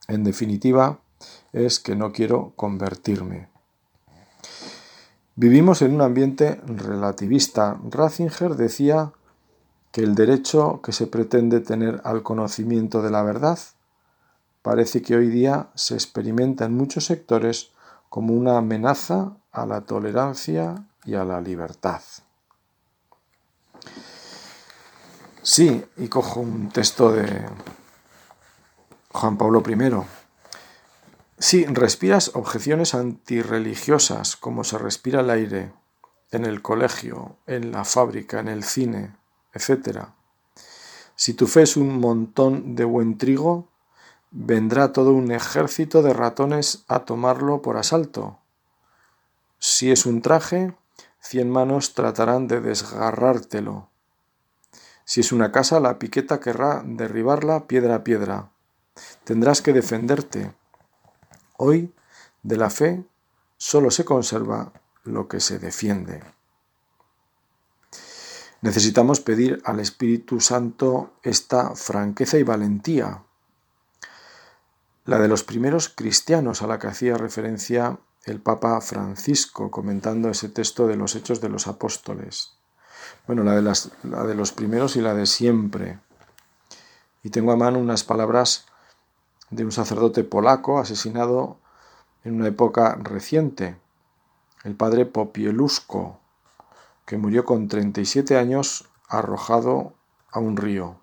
En 0.09 0.25
definitiva, 0.25 1.01
es 1.53 1.81
que 1.81 1.97
no 1.97 2.13
quiero 2.13 2.53
convertirme. 2.57 3.54
Vivimos 5.37 5.83
en 5.83 5.95
un 5.95 6.03
ambiente 6.03 6.61
relativista. 6.65 7.77
Ratzinger 7.91 8.55
decía 8.55 9.13
que 9.91 10.03
el 10.03 10.15
derecho 10.15 10.81
que 10.81 10.93
se 10.93 11.09
pretende 11.09 11.59
tener 11.61 12.01
al 12.05 12.23
conocimiento 12.23 13.03
de 13.03 13.11
la 13.11 13.23
verdad 13.23 13.59
parece 14.63 15.03
que 15.03 15.17
hoy 15.17 15.29
día 15.29 15.71
se 15.75 15.95
experimenta 15.95 16.67
en 16.67 16.77
muchos 16.77 17.07
sectores 17.07 17.73
como 18.09 18.33
una 18.33 18.59
amenaza 18.59 19.33
a 19.51 19.67
la 19.67 19.81
tolerancia 19.81 20.87
y 21.05 21.15
a 21.15 21.25
la 21.25 21.41
libertad. 21.41 22.01
Sí, 25.43 25.85
y 25.97 26.09
cojo 26.09 26.41
un 26.41 26.71
texto 26.71 27.11
de 27.11 27.45
Juan 29.11 29.37
Pablo 29.37 29.63
I. 29.69 30.24
Sí, 31.47 31.67
respiras 31.67 32.31
objeciones 32.33 32.95
antirreligiosas, 32.95 34.35
como 34.35 34.65
se 34.65 34.79
respira 34.79 35.21
el 35.21 35.29
aire 35.29 35.75
en 36.31 36.47
el 36.47 36.63
colegio, 36.63 37.37
en 37.47 37.71
la 37.71 37.85
fábrica, 37.85 38.41
en 38.41 38.49
el 38.49 38.65
cine, 38.65 39.15
etc. 39.53 40.07
Si 41.17 41.35
tu 41.35 41.47
fe 41.47 41.61
es 41.61 41.77
un 41.77 42.01
montón 42.01 42.75
de 42.77 42.87
buen 42.87 43.19
trigo, 43.19 43.69
vendrá 44.31 44.95
todo 44.95 45.13
un 45.13 45.33
ejército 45.33 46.01
de 46.01 46.15
ratones 46.15 46.87
a 46.89 47.01
tomarlo 47.01 47.61
por 47.61 47.77
asalto. 47.77 48.39
Si 49.59 49.93
es 49.93 50.07
un 50.07 50.23
traje, 50.23 50.75
cien 51.21 51.51
manos 51.51 51.93
tratarán 51.93 52.49
de 52.49 52.63
desgarrártelo. 52.63 53.91
Si 55.05 55.21
es 55.21 55.31
una 55.31 55.53
casa, 55.53 55.79
la 55.79 55.99
piqueta 55.99 56.41
querrá 56.41 56.83
derribarla 56.87 57.67
piedra 57.67 57.97
a 57.97 58.03
piedra. 58.03 58.51
Tendrás 59.25 59.61
que 59.61 59.75
defenderte. 59.75 60.55
Hoy, 61.57 61.93
de 62.43 62.57
la 62.57 62.71
fe, 62.71 63.05
solo 63.57 63.91
se 63.91 64.05
conserva 64.05 64.73
lo 65.05 65.29
que 65.29 65.41
se 65.41 65.59
defiende. 65.59 66.23
Necesitamos 68.61 69.21
pedir 69.21 69.61
al 69.65 69.79
Espíritu 69.81 70.41
Santo 70.41 71.13
esta 71.23 71.75
franqueza 71.75 72.39
y 72.39 72.43
valentía, 72.43 73.23
la 75.05 75.19
de 75.19 75.29
los 75.29 75.45
primeros 75.45 75.91
cristianos 75.91 76.63
a 76.63 76.67
la 76.67 76.79
que 76.79 76.87
hacía 76.87 77.19
referencia 77.19 77.99
el 78.25 78.41
Papa 78.41 78.81
Francisco 78.81 79.71
comentando 79.71 80.31
ese 80.31 80.49
texto 80.49 80.87
de 80.87 80.97
los 80.97 81.15
Hechos 81.15 81.43
de 81.43 81.51
los 81.51 81.67
Apóstoles. 81.67 82.55
Bueno, 83.27 83.45
la 83.45 83.55
de, 83.55 83.63
la 84.05 84.25
de 84.25 84.35
los 84.35 84.53
primeros 84.53 84.97
y 84.97 85.03
la 85.03 85.13
de 85.13 85.27
siempre. 85.27 85.99
Y 87.23 87.31
tengo 87.31 87.53
a 87.53 87.57
mano 87.57 87.79
unas 87.79 88.03
palabras 88.03 88.67
de 89.55 89.65
un 89.65 89.73
sacerdote 89.73 90.25
polaco 90.25 90.79
asesinado 90.79 91.59
en 92.25 92.37
una 92.37 92.49
época 92.49 92.99
reciente, 93.01 93.77
el 94.65 94.75
padre 94.75 95.07
Popielusko, 95.07 96.19
que 97.07 97.19
murió 97.19 97.45
con 97.45 97.69
37 97.69 98.37
años 98.37 98.89
arrojado 99.09 99.95
a 100.31 100.41
un 100.41 100.57
río. 100.57 100.97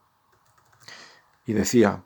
Y 1.46 1.54
decía, 1.54 2.04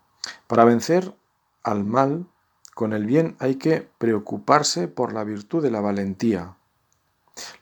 para 0.48 0.66
vencer 0.66 1.16
al 1.64 1.84
mal, 1.84 2.28
con 2.76 2.94
el 2.94 3.06
bien 3.06 3.36
hay 3.40 3.56
que 3.56 3.88
preocuparse 3.98 4.88
por 4.88 5.14
la 5.14 5.24
virtud 5.24 5.64
de 5.64 5.72
la 5.72 5.82
valentía. 5.82 6.58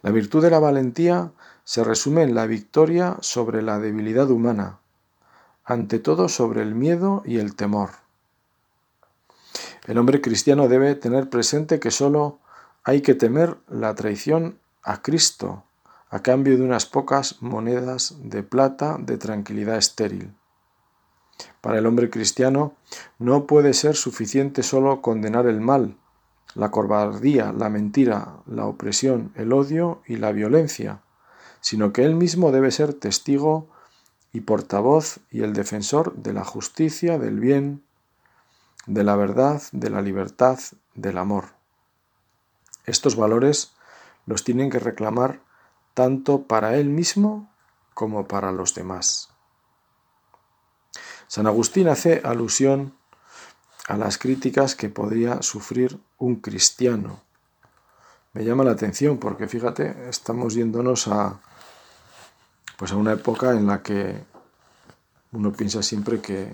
La 0.02 0.12
virtud 0.12 0.42
de 0.44 0.50
la 0.50 0.60
valentía 0.60 1.32
se 1.64 1.84
resume 1.84 2.24
en 2.24 2.36
la 2.36 2.48
victoria 2.48 3.18
sobre 3.22 3.62
la 3.62 3.80
debilidad 3.80 4.30
humana, 4.30 4.80
ante 5.64 6.00
todo 6.00 6.28
sobre 6.28 6.62
el 6.62 6.76
miedo 6.76 7.22
y 7.26 7.38
el 7.38 7.56
temor. 7.56 8.03
El 9.86 9.98
hombre 9.98 10.22
cristiano 10.22 10.68
debe 10.68 10.96
tener 10.96 11.30
presente 11.30 11.80
que 11.80 11.92
sólo 11.92 12.40
hay 12.84 13.02
que 13.02 13.16
temer 13.16 13.58
la 13.68 13.94
traición 13.96 14.60
a 14.82 15.02
Cristo 15.02 15.64
a 16.10 16.22
cambio 16.22 16.58
de 16.58 16.64
unas 16.64 16.86
pocas 16.86 17.42
monedas 17.42 18.16
de 18.22 18.44
plata 18.44 18.98
de 19.00 19.18
tranquilidad 19.18 19.78
estéril. 19.78 20.32
Para 21.60 21.80
el 21.80 21.88
hombre 21.88 22.10
cristiano 22.10 22.76
no 23.18 23.48
puede 23.48 23.74
ser 23.74 23.96
suficiente 23.96 24.64
sólo 24.64 25.02
condenar 25.02 25.48
el 25.48 25.60
mal, 25.60 25.98
la 26.56 26.72
cobardía, 26.72 27.52
la 27.52 27.70
mentira, 27.70 28.38
la 28.46 28.68
opresión, 28.68 29.32
el 29.36 29.52
odio 29.52 30.02
y 30.06 30.18
la 30.18 30.32
violencia, 30.32 31.02
sino 31.62 31.92
que 31.94 32.06
él 32.06 32.16
mismo 32.16 32.52
debe 32.52 32.72
ser 32.72 32.94
testigo 32.94 33.68
y 34.32 34.42
portavoz 34.42 35.20
y 35.32 35.42
el 35.42 35.54
defensor 35.54 36.16
de 36.16 36.34
la 36.34 36.44
justicia, 36.44 37.18
del 37.18 37.40
bien, 37.40 37.84
de 38.86 39.04
la 39.04 39.16
verdad, 39.16 39.62
de 39.72 39.90
la 39.90 40.02
libertad, 40.02 40.60
del 40.94 41.18
amor. 41.18 41.46
Estos 42.86 43.16
valores 43.16 43.74
los 44.26 44.44
tienen 44.44 44.70
que 44.70 44.80
reclamar 44.80 45.42
tanto 45.94 46.44
para 46.44 46.76
él 46.76 46.90
mismo 46.90 47.52
como 47.94 48.28
para 48.28 48.52
los 48.52 48.74
demás. 48.74 49.30
San 51.28 51.48
Agustín 51.48 51.88
hace 51.88 52.22
alusión 52.24 52.96
a 53.88 53.98
las 53.98 54.18
críticas 54.18 54.76
que 54.76 54.90
podría 54.90 55.42
sufrir 55.42 56.00
un 56.18 56.38
cristiano. 56.38 57.22
Me 58.34 58.44
llama 58.44 58.64
la 58.64 58.72
atención 58.72 59.18
porque 59.18 59.48
fíjate, 59.48 60.10
estamos 60.10 60.54
yéndonos 60.54 61.08
a 61.08 61.40
pues 62.78 62.92
a 62.92 62.96
una 62.96 63.14
época 63.14 63.52
en 63.52 63.68
la 63.68 63.82
que 63.82 64.24
uno 65.32 65.52
piensa 65.52 65.84
siempre 65.84 66.20
que, 66.22 66.54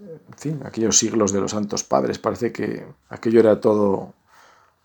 en 0.00 0.38
fin, 0.38 0.60
aquellos 0.64 0.98
siglos 0.98 1.32
de 1.32 1.40
los 1.40 1.50
santos 1.50 1.84
padres, 1.84 2.18
parece 2.18 2.52
que 2.52 2.86
aquello 3.08 3.40
era 3.40 3.60
todo, 3.60 4.14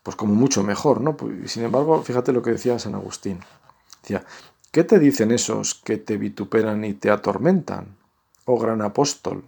pues 0.02 0.16
como 0.16 0.34
mucho 0.34 0.62
mejor, 0.62 1.00
¿no? 1.00 1.16
Pues, 1.16 1.50
sin 1.50 1.64
embargo, 1.64 2.02
fíjate 2.02 2.32
lo 2.32 2.42
que 2.42 2.52
decía 2.52 2.78
San 2.78 2.94
Agustín. 2.94 3.40
Decía, 4.02 4.24
¿qué 4.70 4.84
te 4.84 4.98
dicen 4.98 5.30
esos 5.30 5.74
que 5.74 5.96
te 5.96 6.16
vituperan 6.16 6.84
y 6.84 6.94
te 6.94 7.10
atormentan? 7.10 7.96
Oh 8.44 8.58
gran 8.58 8.82
apóstol, 8.82 9.44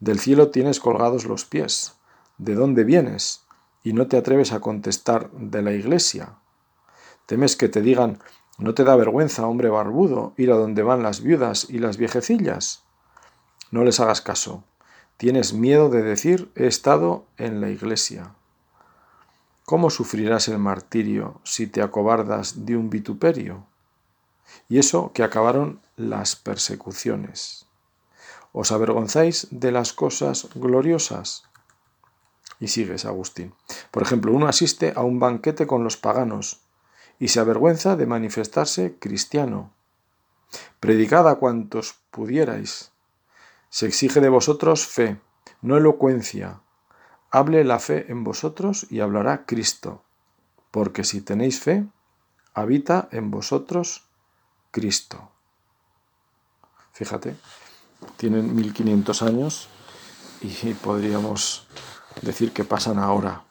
del 0.00 0.18
cielo 0.18 0.50
tienes 0.50 0.80
colgados 0.80 1.24
los 1.24 1.44
pies. 1.44 1.94
¿De 2.36 2.54
dónde 2.54 2.84
vienes? 2.84 3.42
Y 3.82 3.92
no 3.92 4.06
te 4.06 4.16
atreves 4.16 4.52
a 4.52 4.60
contestar 4.60 5.30
de 5.32 5.62
la 5.62 5.72
iglesia. 5.72 6.34
Temes 7.26 7.56
que 7.56 7.68
te 7.68 7.80
digan, 7.80 8.18
¿No 8.58 8.74
te 8.74 8.82
da 8.82 8.96
vergüenza, 8.96 9.46
hombre 9.46 9.70
barbudo, 9.70 10.34
ir 10.36 10.50
a 10.50 10.56
donde 10.56 10.82
van 10.82 11.04
las 11.04 11.22
viudas 11.22 11.70
y 11.70 11.78
las 11.78 11.96
viejecillas? 11.96 12.82
No 13.70 13.84
les 13.84 14.00
hagas 14.00 14.20
caso. 14.20 14.64
Tienes 15.18 15.52
miedo 15.52 15.88
de 15.90 16.04
decir 16.04 16.48
he 16.54 16.68
estado 16.68 17.26
en 17.38 17.60
la 17.60 17.70
iglesia. 17.70 18.34
¿Cómo 19.64 19.90
sufrirás 19.90 20.46
el 20.46 20.58
martirio 20.58 21.40
si 21.42 21.66
te 21.66 21.82
acobardas 21.82 22.64
de 22.66 22.76
un 22.76 22.88
vituperio? 22.88 23.66
Y 24.68 24.78
eso 24.78 25.10
que 25.12 25.24
acabaron 25.24 25.80
las 25.96 26.36
persecuciones. 26.36 27.66
¿Os 28.52 28.70
avergonzáis 28.70 29.48
de 29.50 29.72
las 29.72 29.92
cosas 29.92 30.48
gloriosas? 30.54 31.42
Y 32.60 32.68
sigues, 32.68 33.04
Agustín. 33.04 33.54
Por 33.90 34.04
ejemplo, 34.04 34.32
uno 34.32 34.46
asiste 34.46 34.92
a 34.94 35.02
un 35.02 35.18
banquete 35.18 35.66
con 35.66 35.82
los 35.82 35.96
paganos 35.96 36.60
y 37.18 37.28
se 37.28 37.40
avergüenza 37.40 37.96
de 37.96 38.06
manifestarse 38.06 38.94
cristiano. 39.00 39.72
Predicad 40.78 41.28
a 41.28 41.34
cuantos 41.34 41.96
pudierais. 42.12 42.92
Se 43.70 43.86
exige 43.86 44.20
de 44.20 44.28
vosotros 44.28 44.86
fe, 44.86 45.20
no 45.62 45.76
elocuencia. 45.76 46.60
Hable 47.30 47.64
la 47.64 47.78
fe 47.78 48.10
en 48.10 48.24
vosotros 48.24 48.86
y 48.90 49.00
hablará 49.00 49.44
Cristo, 49.44 50.02
porque 50.70 51.04
si 51.04 51.20
tenéis 51.20 51.60
fe, 51.60 51.86
habita 52.54 53.08
en 53.12 53.30
vosotros 53.30 54.08
Cristo. 54.70 55.30
Fíjate, 56.92 57.36
tienen 58.16 58.54
1500 58.56 59.22
años 59.22 59.68
y 60.40 60.74
podríamos 60.74 61.68
decir 62.22 62.52
que 62.52 62.64
pasan 62.64 62.98
ahora. 62.98 63.44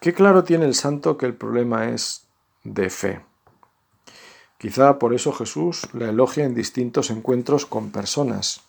Qué 0.00 0.12
claro 0.12 0.44
tiene 0.44 0.66
el 0.66 0.74
santo 0.74 1.16
que 1.16 1.26
el 1.26 1.34
problema 1.34 1.88
es 1.88 2.26
de 2.64 2.90
fe. 2.90 3.24
Quizá 4.58 4.98
por 4.98 5.14
eso 5.14 5.32
Jesús 5.32 5.88
la 5.92 6.08
elogia 6.08 6.44
en 6.44 6.54
distintos 6.54 7.10
encuentros 7.10 7.66
con 7.66 7.90
personas. 7.90 8.65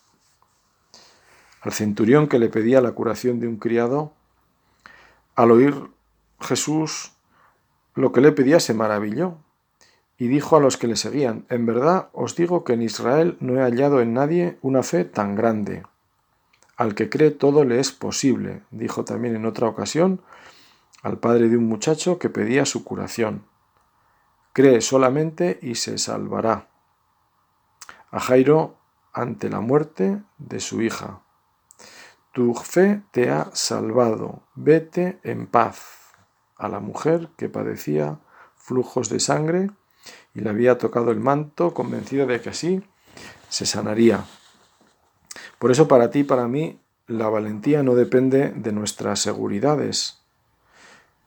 Al 1.61 1.73
centurión 1.73 2.27
que 2.27 2.39
le 2.39 2.49
pedía 2.49 2.81
la 2.81 2.91
curación 2.91 3.39
de 3.39 3.47
un 3.47 3.57
criado, 3.57 4.13
al 5.35 5.51
oír 5.51 5.75
Jesús 6.39 7.13
lo 7.95 8.11
que 8.11 8.21
le 8.21 8.31
pedía 8.31 8.59
se 8.59 8.73
maravilló 8.73 9.37
y 10.17 10.27
dijo 10.27 10.57
a 10.57 10.59
los 10.59 10.77
que 10.77 10.87
le 10.87 10.95
seguían, 10.95 11.45
en 11.49 11.65
verdad 11.65 12.09
os 12.13 12.35
digo 12.35 12.63
que 12.63 12.73
en 12.73 12.81
Israel 12.81 13.37
no 13.39 13.55
he 13.55 13.61
hallado 13.61 14.01
en 14.01 14.13
nadie 14.13 14.57
una 14.61 14.83
fe 14.83 15.05
tan 15.05 15.35
grande. 15.35 15.83
Al 16.75 16.95
que 16.95 17.09
cree 17.09 17.31
todo 17.31 17.63
le 17.65 17.79
es 17.79 17.91
posible, 17.91 18.61
dijo 18.71 19.03
también 19.03 19.35
en 19.35 19.45
otra 19.45 19.67
ocasión 19.67 20.21
al 21.03 21.19
padre 21.19 21.49
de 21.49 21.57
un 21.57 21.65
muchacho 21.65 22.19
que 22.19 22.29
pedía 22.29 22.65
su 22.65 22.83
curación. 22.83 23.43
Cree 24.53 24.81
solamente 24.81 25.59
y 25.61 25.75
se 25.75 25.97
salvará. 25.97 26.67
A 28.11 28.19
Jairo 28.19 28.75
ante 29.13 29.49
la 29.49 29.59
muerte 29.59 30.21
de 30.37 30.59
su 30.59 30.81
hija. 30.81 31.21
Tu 32.37 32.53
fe 32.53 33.01
te 33.09 33.31
ha 33.31 33.49
salvado, 33.53 34.43
vete 34.53 35.17
en 35.23 35.47
paz. 35.47 36.13
A 36.55 36.67
la 36.67 36.79
mujer 36.79 37.29
que 37.35 37.49
padecía 37.49 38.19
flujos 38.55 39.09
de 39.09 39.19
sangre 39.19 39.71
y 40.35 40.41
le 40.41 40.51
había 40.51 40.77
tocado 40.77 41.09
el 41.09 41.19
manto, 41.19 41.73
convencida 41.73 42.27
de 42.27 42.39
que 42.39 42.51
así 42.51 42.83
se 43.49 43.65
sanaría. 43.65 44.23
Por 45.57 45.71
eso 45.71 45.87
para 45.87 46.11
ti 46.11 46.23
para 46.23 46.47
mí 46.47 46.79
la 47.07 47.27
valentía 47.27 47.81
no 47.81 47.95
depende 47.95 48.49
de 48.51 48.71
nuestras 48.71 49.19
seguridades, 49.19 50.21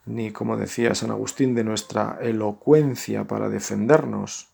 ni, 0.06 0.30
como 0.30 0.56
decía 0.56 0.94
San 0.94 1.10
Agustín, 1.10 1.56
de 1.56 1.64
nuestra 1.64 2.18
elocuencia 2.22 3.24
para 3.24 3.48
defendernos, 3.48 4.50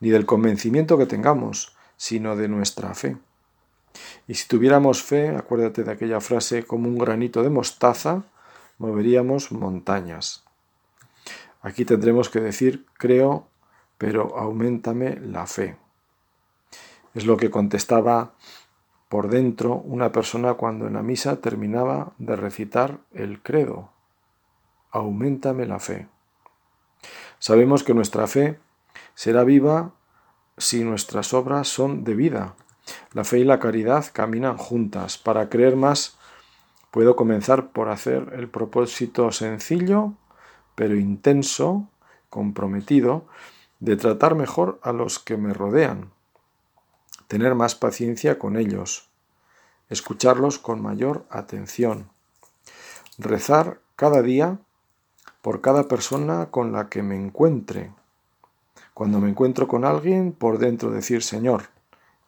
ni 0.00 0.10
del 0.10 0.26
convencimiento 0.26 0.98
que 0.98 1.06
tengamos, 1.06 1.76
sino 1.96 2.34
de 2.34 2.48
nuestra 2.48 2.92
fe. 2.92 3.18
Y 4.26 4.34
si 4.34 4.48
tuviéramos 4.48 5.02
fe, 5.02 5.36
acuérdate 5.36 5.84
de 5.84 5.92
aquella 5.92 6.20
frase, 6.20 6.64
como 6.64 6.88
un 6.88 6.98
granito 6.98 7.42
de 7.42 7.50
mostaza, 7.50 8.24
moveríamos 8.78 9.52
montañas. 9.52 10.44
Aquí 11.62 11.84
tendremos 11.84 12.28
que 12.28 12.40
decir, 12.40 12.86
creo, 12.94 13.48
pero 13.98 14.36
aumentame 14.36 15.20
la 15.20 15.46
fe. 15.46 15.76
Es 17.14 17.26
lo 17.26 17.36
que 17.36 17.50
contestaba 17.50 18.34
por 19.08 19.28
dentro 19.28 19.74
una 19.74 20.12
persona 20.12 20.54
cuando 20.54 20.86
en 20.86 20.94
la 20.94 21.02
misa 21.02 21.40
terminaba 21.40 22.12
de 22.18 22.36
recitar 22.36 23.00
el 23.12 23.42
credo. 23.42 23.90
Aumentame 24.92 25.66
la 25.66 25.80
fe. 25.80 26.08
Sabemos 27.40 27.82
que 27.82 27.94
nuestra 27.94 28.26
fe 28.26 28.60
será 29.14 29.44
viva 29.44 29.92
si 30.56 30.84
nuestras 30.84 31.34
obras 31.34 31.68
son 31.68 32.04
de 32.04 32.14
vida. 32.14 32.54
La 33.12 33.24
fe 33.24 33.40
y 33.40 33.44
la 33.44 33.58
caridad 33.58 34.06
caminan 34.12 34.56
juntas. 34.56 35.18
Para 35.18 35.48
creer 35.48 35.76
más, 35.76 36.16
puedo 36.90 37.16
comenzar 37.16 37.70
por 37.70 37.88
hacer 37.88 38.32
el 38.36 38.48
propósito 38.48 39.32
sencillo, 39.32 40.14
pero 40.74 40.96
intenso, 40.96 41.88
comprometido, 42.28 43.26
de 43.80 43.96
tratar 43.96 44.34
mejor 44.34 44.78
a 44.82 44.92
los 44.92 45.18
que 45.18 45.36
me 45.36 45.52
rodean 45.54 46.10
tener 47.30 47.54
más 47.54 47.76
paciencia 47.76 48.40
con 48.40 48.56
ellos, 48.56 49.08
escucharlos 49.88 50.58
con 50.58 50.82
mayor 50.82 51.26
atención, 51.30 52.10
rezar 53.18 53.78
cada 53.94 54.20
día 54.20 54.58
por 55.40 55.60
cada 55.60 55.86
persona 55.86 56.46
con 56.50 56.72
la 56.72 56.88
que 56.88 57.04
me 57.04 57.14
encuentre. 57.14 57.92
Cuando 58.94 59.20
me 59.20 59.30
encuentro 59.30 59.68
con 59.68 59.84
alguien, 59.84 60.32
por 60.32 60.58
dentro 60.58 60.90
decir, 60.90 61.22
Señor, 61.22 61.68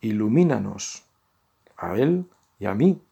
ilumínanos, 0.03 1.05
a 1.79 1.95
Él 1.97 2.27
y 2.59 2.67
a 2.67 2.75
mí. 2.75 3.03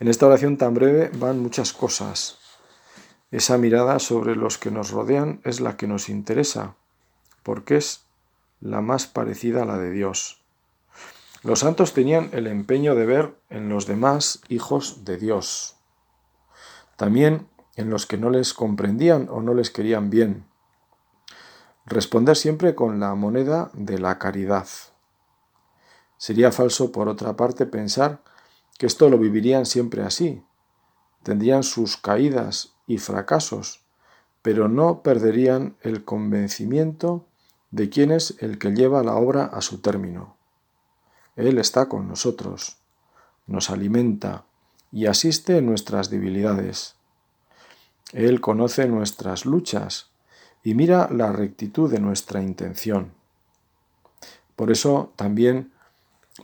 En 0.00 0.08
esta 0.08 0.26
oración 0.26 0.56
tan 0.56 0.74
breve 0.74 1.10
van 1.18 1.40
muchas 1.40 1.72
cosas. 1.72 2.38
Esa 3.30 3.58
mirada 3.58 3.98
sobre 3.98 4.36
los 4.36 4.58
que 4.58 4.70
nos 4.70 4.90
rodean 4.90 5.40
es 5.44 5.60
la 5.60 5.76
que 5.76 5.86
nos 5.86 6.08
interesa, 6.08 6.76
porque 7.42 7.76
es 7.76 8.06
la 8.60 8.80
más 8.80 9.06
parecida 9.06 9.62
a 9.62 9.66
la 9.66 9.76
de 9.76 9.90
Dios. 9.90 10.40
Los 11.42 11.60
santos 11.60 11.92
tenían 11.92 12.30
el 12.32 12.46
empeño 12.46 12.94
de 12.94 13.04
ver 13.04 13.34
en 13.50 13.68
los 13.68 13.86
demás 13.86 14.40
hijos 14.48 15.04
de 15.04 15.18
Dios, 15.18 15.76
también 16.96 17.48
en 17.76 17.90
los 17.90 18.06
que 18.06 18.16
no 18.16 18.30
les 18.30 18.54
comprendían 18.54 19.28
o 19.28 19.42
no 19.42 19.52
les 19.52 19.70
querían 19.70 20.10
bien. 20.10 20.46
Responder 21.86 22.36
siempre 22.36 22.74
con 22.74 22.98
la 22.98 23.14
moneda 23.14 23.70
de 23.74 23.98
la 23.98 24.18
caridad. 24.18 24.66
Sería 26.24 26.50
falso, 26.52 26.90
por 26.90 27.10
otra 27.10 27.36
parte, 27.36 27.66
pensar 27.66 28.22
que 28.78 28.86
esto 28.86 29.10
lo 29.10 29.18
vivirían 29.18 29.66
siempre 29.66 30.02
así. 30.02 30.42
Tendrían 31.22 31.62
sus 31.62 31.98
caídas 31.98 32.72
y 32.86 32.96
fracasos, 32.96 33.84
pero 34.40 34.66
no 34.66 35.02
perderían 35.02 35.76
el 35.82 36.02
convencimiento 36.02 37.26
de 37.72 37.90
quién 37.90 38.10
es 38.10 38.36
el 38.38 38.56
que 38.58 38.70
lleva 38.70 39.02
la 39.02 39.16
obra 39.16 39.44
a 39.44 39.60
su 39.60 39.82
término. 39.82 40.38
Él 41.36 41.58
está 41.58 41.90
con 41.90 42.08
nosotros, 42.08 42.78
nos 43.46 43.68
alimenta 43.68 44.46
y 44.90 45.04
asiste 45.04 45.58
en 45.58 45.66
nuestras 45.66 46.08
debilidades. 46.08 46.94
Él 48.14 48.40
conoce 48.40 48.88
nuestras 48.88 49.44
luchas 49.44 50.08
y 50.62 50.72
mira 50.72 51.06
la 51.12 51.32
rectitud 51.32 51.92
de 51.92 52.00
nuestra 52.00 52.40
intención. 52.40 53.12
Por 54.56 54.70
eso 54.70 55.12
también 55.16 55.73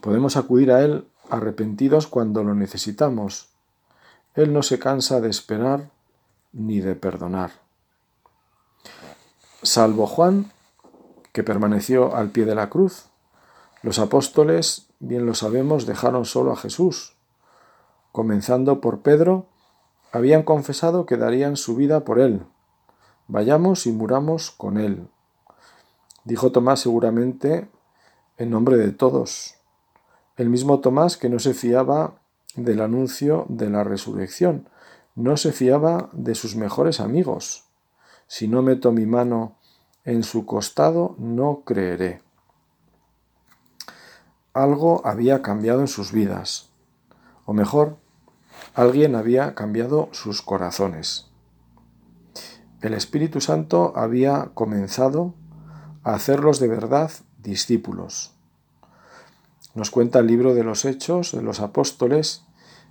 podemos 0.00 0.36
acudir 0.36 0.70
a 0.72 0.82
Él 0.82 1.06
arrepentidos 1.28 2.06
cuando 2.06 2.44
lo 2.44 2.54
necesitamos. 2.54 3.48
Él 4.34 4.52
no 4.52 4.62
se 4.62 4.78
cansa 4.78 5.20
de 5.20 5.30
esperar 5.30 5.90
ni 6.52 6.80
de 6.80 6.94
perdonar. 6.94 7.52
Salvo 9.62 10.06
Juan, 10.06 10.52
que 11.32 11.42
permaneció 11.42 12.14
al 12.14 12.30
pie 12.30 12.44
de 12.44 12.54
la 12.54 12.70
cruz, 12.70 13.10
los 13.82 13.98
apóstoles, 13.98 14.88
bien 14.98 15.26
lo 15.26 15.34
sabemos, 15.34 15.86
dejaron 15.86 16.24
solo 16.24 16.52
a 16.52 16.56
Jesús. 16.56 17.16
Comenzando 18.12 18.80
por 18.80 19.00
Pedro, 19.00 19.46
habían 20.12 20.42
confesado 20.42 21.06
que 21.06 21.16
darían 21.16 21.56
su 21.56 21.76
vida 21.76 22.04
por 22.04 22.18
él. 22.18 22.44
Vayamos 23.28 23.86
y 23.86 23.92
muramos 23.92 24.50
con 24.50 24.76
él. 24.76 25.08
Dijo 26.24 26.52
Tomás 26.52 26.80
seguramente 26.80 27.70
en 28.36 28.50
nombre 28.50 28.76
de 28.76 28.92
todos. 28.92 29.59
El 30.40 30.48
mismo 30.48 30.80
Tomás 30.80 31.16
que 31.16 31.28
no 31.28 31.38
se 31.38 31.52
fiaba 31.52 32.14
del 32.56 32.80
anuncio 32.80 33.44
de 33.48 33.68
la 33.68 33.84
resurrección, 33.84 34.68
no 35.14 35.36
se 35.36 35.52
fiaba 35.52 36.08
de 36.12 36.34
sus 36.34 36.56
mejores 36.56 37.00
amigos. 37.00 37.68
Si 38.26 38.48
no 38.48 38.62
meto 38.62 38.90
mi 38.90 39.04
mano 39.06 39.58
en 40.04 40.22
su 40.22 40.46
costado, 40.46 41.14
no 41.18 41.62
creeré 41.66 42.22
algo 44.52 45.06
había 45.06 45.42
cambiado 45.42 45.80
en 45.80 45.88
sus 45.88 46.12
vidas, 46.12 46.70
o 47.44 47.52
mejor, 47.52 47.98
alguien 48.74 49.14
había 49.14 49.54
cambiado 49.54 50.08
sus 50.12 50.42
corazones. 50.42 51.30
El 52.80 52.94
Espíritu 52.94 53.40
Santo 53.40 53.92
había 53.94 54.50
comenzado 54.54 55.34
a 56.02 56.14
hacerlos 56.14 56.58
de 56.58 56.68
verdad 56.68 57.10
discípulos. 57.38 58.34
Nos 59.74 59.90
cuenta 59.90 60.18
el 60.18 60.26
libro 60.26 60.54
de 60.54 60.64
los 60.64 60.84
Hechos 60.84 61.32
de 61.32 61.42
los 61.42 61.60
Apóstoles 61.60 62.44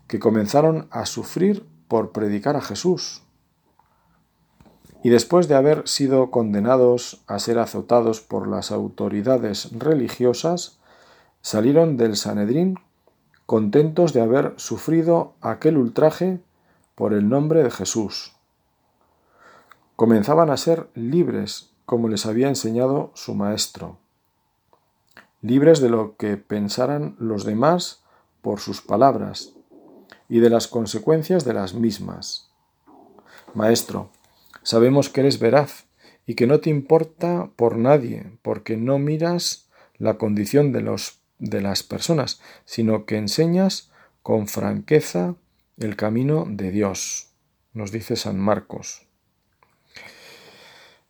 que 0.08 0.20
comenzaron 0.20 0.88
a 0.92 1.06
sufrir 1.06 1.66
por 1.88 2.12
predicar 2.12 2.56
a 2.56 2.62
Jesús. 2.62 3.24
Y 5.04 5.10
después 5.10 5.48
de 5.48 5.56
haber 5.56 5.88
sido 5.88 6.32
condenados 6.32 7.22
a 7.28 7.40
ser 7.40 7.60
azotados 7.60 8.22
por 8.22 8.48
las 8.48 8.72
autoridades 8.72 9.70
religiosas, 9.78 10.80
salieron 11.42 11.98
del 11.98 12.16
Sanedrín 12.16 12.80
contentos 13.46 14.14
de 14.14 14.22
haber 14.22 14.54
sufrido 14.58 15.34
aquel 15.42 15.78
ultraje 15.78 16.40
por 16.96 17.14
el 17.14 17.30
nombre 17.30 17.64
de 17.64 17.72
Jesús. 17.72 18.34
Comenzaban 19.96 20.50
a 20.50 20.58
ser 20.58 20.90
libres 20.94 21.72
como 21.86 22.08
les 22.08 22.26
había 22.26 22.48
enseñado 22.48 23.12
su 23.16 23.34
Maestro. 23.36 23.98
Libres 25.42 25.80
de 25.80 25.90
lo 25.90 26.16
que 26.18 26.38
pensaran 26.38 27.16
los 27.20 27.46
demás 27.46 28.04
por 28.42 28.60
sus 28.60 28.82
palabras 28.82 29.54
y 30.28 30.40
de 30.40 30.50
las 30.50 30.68
consecuencias 30.68 31.46
de 31.46 31.54
las 31.54 31.74
mismas. 31.74 32.52
Maestro, 33.54 34.12
sabemos 34.64 35.10
que 35.10 35.22
eres 35.22 35.40
veraz 35.40 35.86
y 36.26 36.36
que 36.36 36.46
no 36.46 36.60
te 36.60 36.70
importa 36.70 37.50
por 37.56 37.78
nadie, 37.78 38.38
porque 38.42 38.78
no 38.78 39.00
miras 39.00 39.70
la 39.98 40.18
condición 40.18 40.72
de, 40.72 40.82
los, 40.82 41.22
de 41.40 41.62
las 41.62 41.84
personas, 41.84 42.40
sino 42.66 43.06
que 43.06 43.18
enseñas 43.18 43.92
con 44.22 44.48
franqueza 44.48 45.36
el 45.78 45.96
camino 45.96 46.46
de 46.48 46.72
Dios, 46.72 47.32
nos 47.74 47.92
dice 47.92 48.16
San 48.16 48.40
Marcos. 48.40 49.08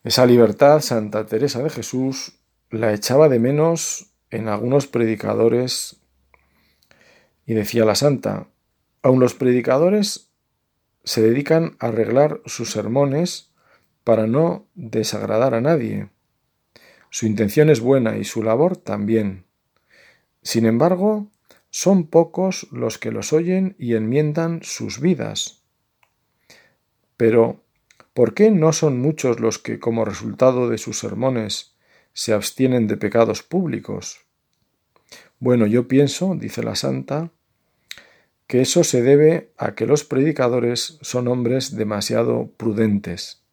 Esa 0.04 0.26
libertad 0.26 0.80
Santa 0.80 1.26
Teresa 1.26 1.62
de 1.62 1.70
Jesús 1.70 2.40
la 2.70 2.94
echaba 2.94 3.28
de 3.28 3.40
menos 3.40 4.09
en 4.32 4.48
algunos 4.48 4.88
predicadores 4.88 5.98
y 7.46 7.54
decía 7.54 7.86
la 7.86 7.96
santa, 7.96 8.48
aun 9.02 9.20
los 9.20 9.34
predicadores 9.34 10.30
se 11.04 11.22
dedican 11.22 11.76
a 11.80 11.88
arreglar 11.88 12.42
sus 12.46 12.72
sermones 12.72 13.52
para 14.04 14.28
no 14.28 14.68
desagradar 14.76 15.54
a 15.54 15.62
nadie. 15.62 16.10
Su 17.10 17.26
intención 17.26 17.70
es 17.70 17.80
buena 17.80 18.18
y 18.18 18.24
su 18.24 18.44
labor 18.44 18.78
también. 18.78 19.46
Sin 20.44 20.66
embargo, 20.66 21.32
son 21.72 22.08
pocos 22.08 22.68
los 22.72 22.98
que 22.98 23.12
los 23.12 23.34
oyen 23.34 23.76
y 23.80 23.96
enmiendan 23.96 24.62
sus 24.64 25.00
vidas. 25.00 25.64
Pero, 27.18 27.64
¿por 28.14 28.34
qué 28.34 28.52
no 28.52 28.74
son 28.74 29.00
muchos 29.00 29.40
los 29.40 29.60
que, 29.60 29.80
como 29.80 30.06
resultado 30.06 30.70
de 30.70 30.78
sus 30.78 31.00
sermones, 31.00 31.76
se 32.14 32.34
abstienen 32.34 32.88
de 32.88 32.98
pecados 32.98 33.44
públicos? 33.44 34.20
Bueno, 35.40 35.66
yo 35.68 35.88
pienso, 35.88 36.36
dice 36.36 36.64
la 36.64 36.76
santa, 36.76 37.32
que 38.48 38.62
eso 38.62 38.84
se 38.84 39.02
debe 39.02 39.52
a 39.58 39.76
que 39.76 39.86
los 39.86 40.04
predicadores 40.04 40.98
son 41.02 41.28
hombres 41.28 41.76
demasiado 41.76 42.52
prudentes. 42.58 43.44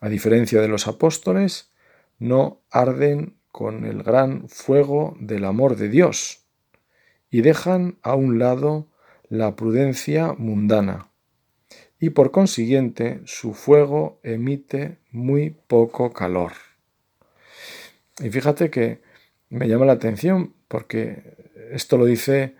A 0.00 0.08
diferencia 0.08 0.60
de 0.60 0.68
los 0.68 0.86
apóstoles, 0.86 1.72
no 2.18 2.62
arden 2.70 3.36
con 3.50 3.84
el 3.84 4.02
gran 4.02 4.48
fuego 4.48 5.16
del 5.20 5.44
amor 5.44 5.76
de 5.76 5.88
Dios 5.88 6.46
y 7.30 7.40
dejan 7.40 7.98
a 8.02 8.14
un 8.14 8.38
lado 8.38 8.88
la 9.28 9.56
prudencia 9.56 10.34
mundana 10.38 11.08
y 12.00 12.10
por 12.10 12.30
consiguiente 12.30 13.20
su 13.24 13.54
fuego 13.54 14.20
emite 14.22 14.98
muy 15.10 15.50
poco 15.50 16.12
calor. 16.12 16.52
Y 18.20 18.30
fíjate 18.30 18.70
que 18.70 19.00
me 19.48 19.68
llama 19.68 19.86
la 19.86 19.92
atención 19.92 20.54
porque 20.68 21.36
esto 21.72 21.96
lo 21.96 22.04
dice 22.04 22.56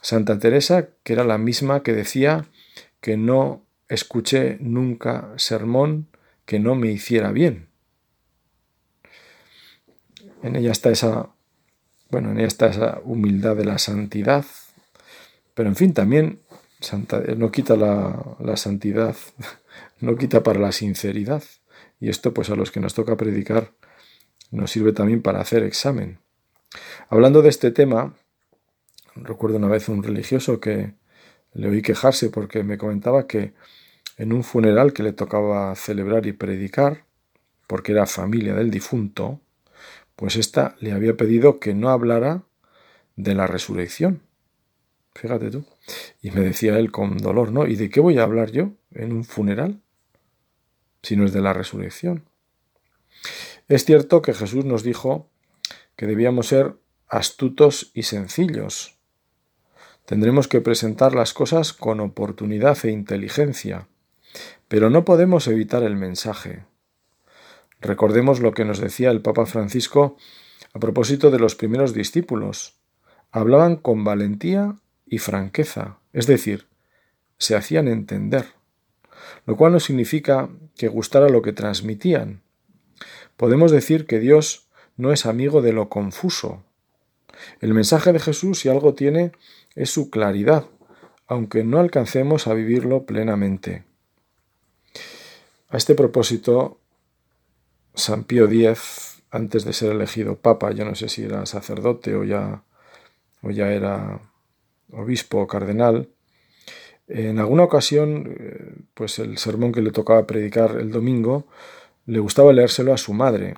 Santa 0.00 0.38
Teresa, 0.38 0.88
que 1.02 1.12
era 1.12 1.24
la 1.24 1.38
misma 1.38 1.82
que 1.82 1.92
decía 1.92 2.46
que 3.00 3.16
no 3.16 3.64
escuché 3.88 4.56
nunca 4.60 5.32
sermón 5.36 6.08
que 6.44 6.58
no 6.58 6.74
me 6.74 6.90
hiciera 6.90 7.32
bien. 7.32 7.68
En 10.42 10.56
ella 10.56 10.70
está 10.70 10.90
esa, 10.90 11.30
bueno, 12.10 12.30
en 12.30 12.38
ella 12.38 12.46
está 12.46 12.68
esa 12.68 13.00
humildad 13.04 13.56
de 13.56 13.64
la 13.64 13.78
santidad, 13.78 14.44
pero 15.54 15.68
en 15.68 15.76
fin, 15.76 15.92
también 15.92 16.40
no 17.36 17.50
quita 17.50 17.76
la, 17.76 18.36
la 18.38 18.56
santidad, 18.56 19.16
no 20.00 20.16
quita 20.16 20.42
para 20.42 20.60
la 20.60 20.72
sinceridad. 20.72 21.42
Y 21.98 22.10
esto, 22.10 22.34
pues 22.34 22.50
a 22.50 22.56
los 22.56 22.70
que 22.70 22.80
nos 22.80 22.94
toca 22.94 23.16
predicar, 23.16 23.72
nos 24.50 24.70
sirve 24.70 24.92
también 24.92 25.22
para 25.22 25.40
hacer 25.40 25.62
examen. 25.62 26.18
Hablando 27.08 27.42
de 27.42 27.48
este 27.48 27.70
tema, 27.70 28.14
recuerdo 29.14 29.56
una 29.56 29.68
vez 29.68 29.88
un 29.88 30.02
religioso 30.02 30.60
que 30.60 30.94
le 31.52 31.68
oí 31.68 31.82
quejarse 31.82 32.30
porque 32.30 32.62
me 32.62 32.78
comentaba 32.78 33.26
que 33.26 33.54
en 34.16 34.32
un 34.32 34.44
funeral 34.44 34.92
que 34.92 35.02
le 35.02 35.12
tocaba 35.12 35.74
celebrar 35.74 36.26
y 36.26 36.32
predicar, 36.32 37.04
porque 37.66 37.92
era 37.92 38.06
familia 38.06 38.54
del 38.54 38.70
difunto, 38.70 39.40
pues 40.14 40.36
ésta 40.36 40.76
le 40.80 40.92
había 40.92 41.16
pedido 41.16 41.60
que 41.60 41.74
no 41.74 41.90
hablara 41.90 42.42
de 43.16 43.34
la 43.34 43.46
resurrección. 43.46 44.22
Fíjate 45.14 45.50
tú. 45.50 45.64
Y 46.20 46.30
me 46.30 46.40
decía 46.40 46.78
él 46.78 46.90
con 46.92 47.16
dolor, 47.18 47.52
¿no? 47.52 47.66
¿Y 47.66 47.76
de 47.76 47.88
qué 47.90 48.00
voy 48.00 48.18
a 48.18 48.22
hablar 48.22 48.50
yo 48.50 48.72
en 48.92 49.12
un 49.12 49.24
funeral 49.24 49.80
si 51.02 51.16
no 51.16 51.24
es 51.24 51.32
de 51.32 51.40
la 51.40 51.52
resurrección? 51.52 52.24
Es 53.68 53.84
cierto 53.84 54.22
que 54.22 54.32
Jesús 54.32 54.64
nos 54.64 54.84
dijo 54.84 55.28
que 55.96 56.06
debíamos 56.06 56.48
ser 56.48 56.76
astutos 57.08 57.90
y 57.94 58.04
sencillos. 58.04 58.96
Tendremos 60.04 60.46
que 60.46 60.60
presentar 60.60 61.14
las 61.14 61.34
cosas 61.34 61.72
con 61.72 61.98
oportunidad 61.98 62.78
e 62.84 62.92
inteligencia, 62.92 63.88
pero 64.68 64.88
no 64.88 65.04
podemos 65.04 65.48
evitar 65.48 65.82
el 65.82 65.96
mensaje. 65.96 66.64
Recordemos 67.80 68.38
lo 68.38 68.52
que 68.52 68.64
nos 68.64 68.78
decía 68.78 69.10
el 69.10 69.20
Papa 69.20 69.46
Francisco 69.46 70.16
a 70.72 70.78
propósito 70.78 71.30
de 71.32 71.40
los 71.40 71.56
primeros 71.56 71.92
discípulos. 71.92 72.74
Hablaban 73.32 73.76
con 73.76 74.04
valentía 74.04 74.76
y 75.06 75.18
franqueza, 75.18 75.98
es 76.12 76.28
decir, 76.28 76.66
se 77.38 77.56
hacían 77.56 77.88
entender, 77.88 78.46
lo 79.44 79.56
cual 79.56 79.72
no 79.72 79.80
significa 79.80 80.48
que 80.76 80.88
gustara 80.88 81.28
lo 81.28 81.42
que 81.42 81.52
transmitían. 81.52 82.45
Podemos 83.36 83.70
decir 83.70 84.06
que 84.06 84.18
Dios 84.18 84.68
no 84.96 85.12
es 85.12 85.26
amigo 85.26 85.62
de 85.62 85.72
lo 85.72 85.88
confuso. 85.88 86.62
El 87.60 87.74
mensaje 87.74 88.12
de 88.12 88.20
Jesús, 88.20 88.60
si 88.60 88.68
algo 88.68 88.94
tiene, 88.94 89.32
es 89.74 89.90
su 89.90 90.10
claridad, 90.10 90.66
aunque 91.26 91.64
no 91.64 91.78
alcancemos 91.78 92.46
a 92.46 92.54
vivirlo 92.54 93.04
plenamente. 93.04 93.84
A 95.68 95.76
este 95.76 95.94
propósito, 95.94 96.80
San 97.94 98.24
Pío 98.24 98.46
X, 98.46 99.22
antes 99.30 99.64
de 99.64 99.72
ser 99.72 99.92
elegido 99.92 100.36
papa, 100.36 100.70
yo 100.72 100.84
no 100.84 100.94
sé 100.94 101.08
si 101.08 101.24
era 101.24 101.44
sacerdote 101.44 102.14
o 102.14 102.24
ya, 102.24 102.62
o 103.42 103.50
ya 103.50 103.70
era 103.72 104.20
obispo 104.92 105.40
o 105.40 105.46
cardenal, 105.46 106.08
en 107.08 107.38
alguna 107.38 107.64
ocasión, 107.64 108.36
eh, 108.38 108.74
pues 108.94 109.18
el 109.18 109.38
sermón 109.38 109.72
que 109.72 109.82
le 109.82 109.92
tocaba 109.92 110.26
predicar 110.26 110.76
el 110.76 110.90
domingo, 110.90 111.46
le 112.06 112.18
gustaba 112.20 112.52
leérselo 112.52 112.92
a 112.92 112.98
su 112.98 113.12
madre, 113.12 113.54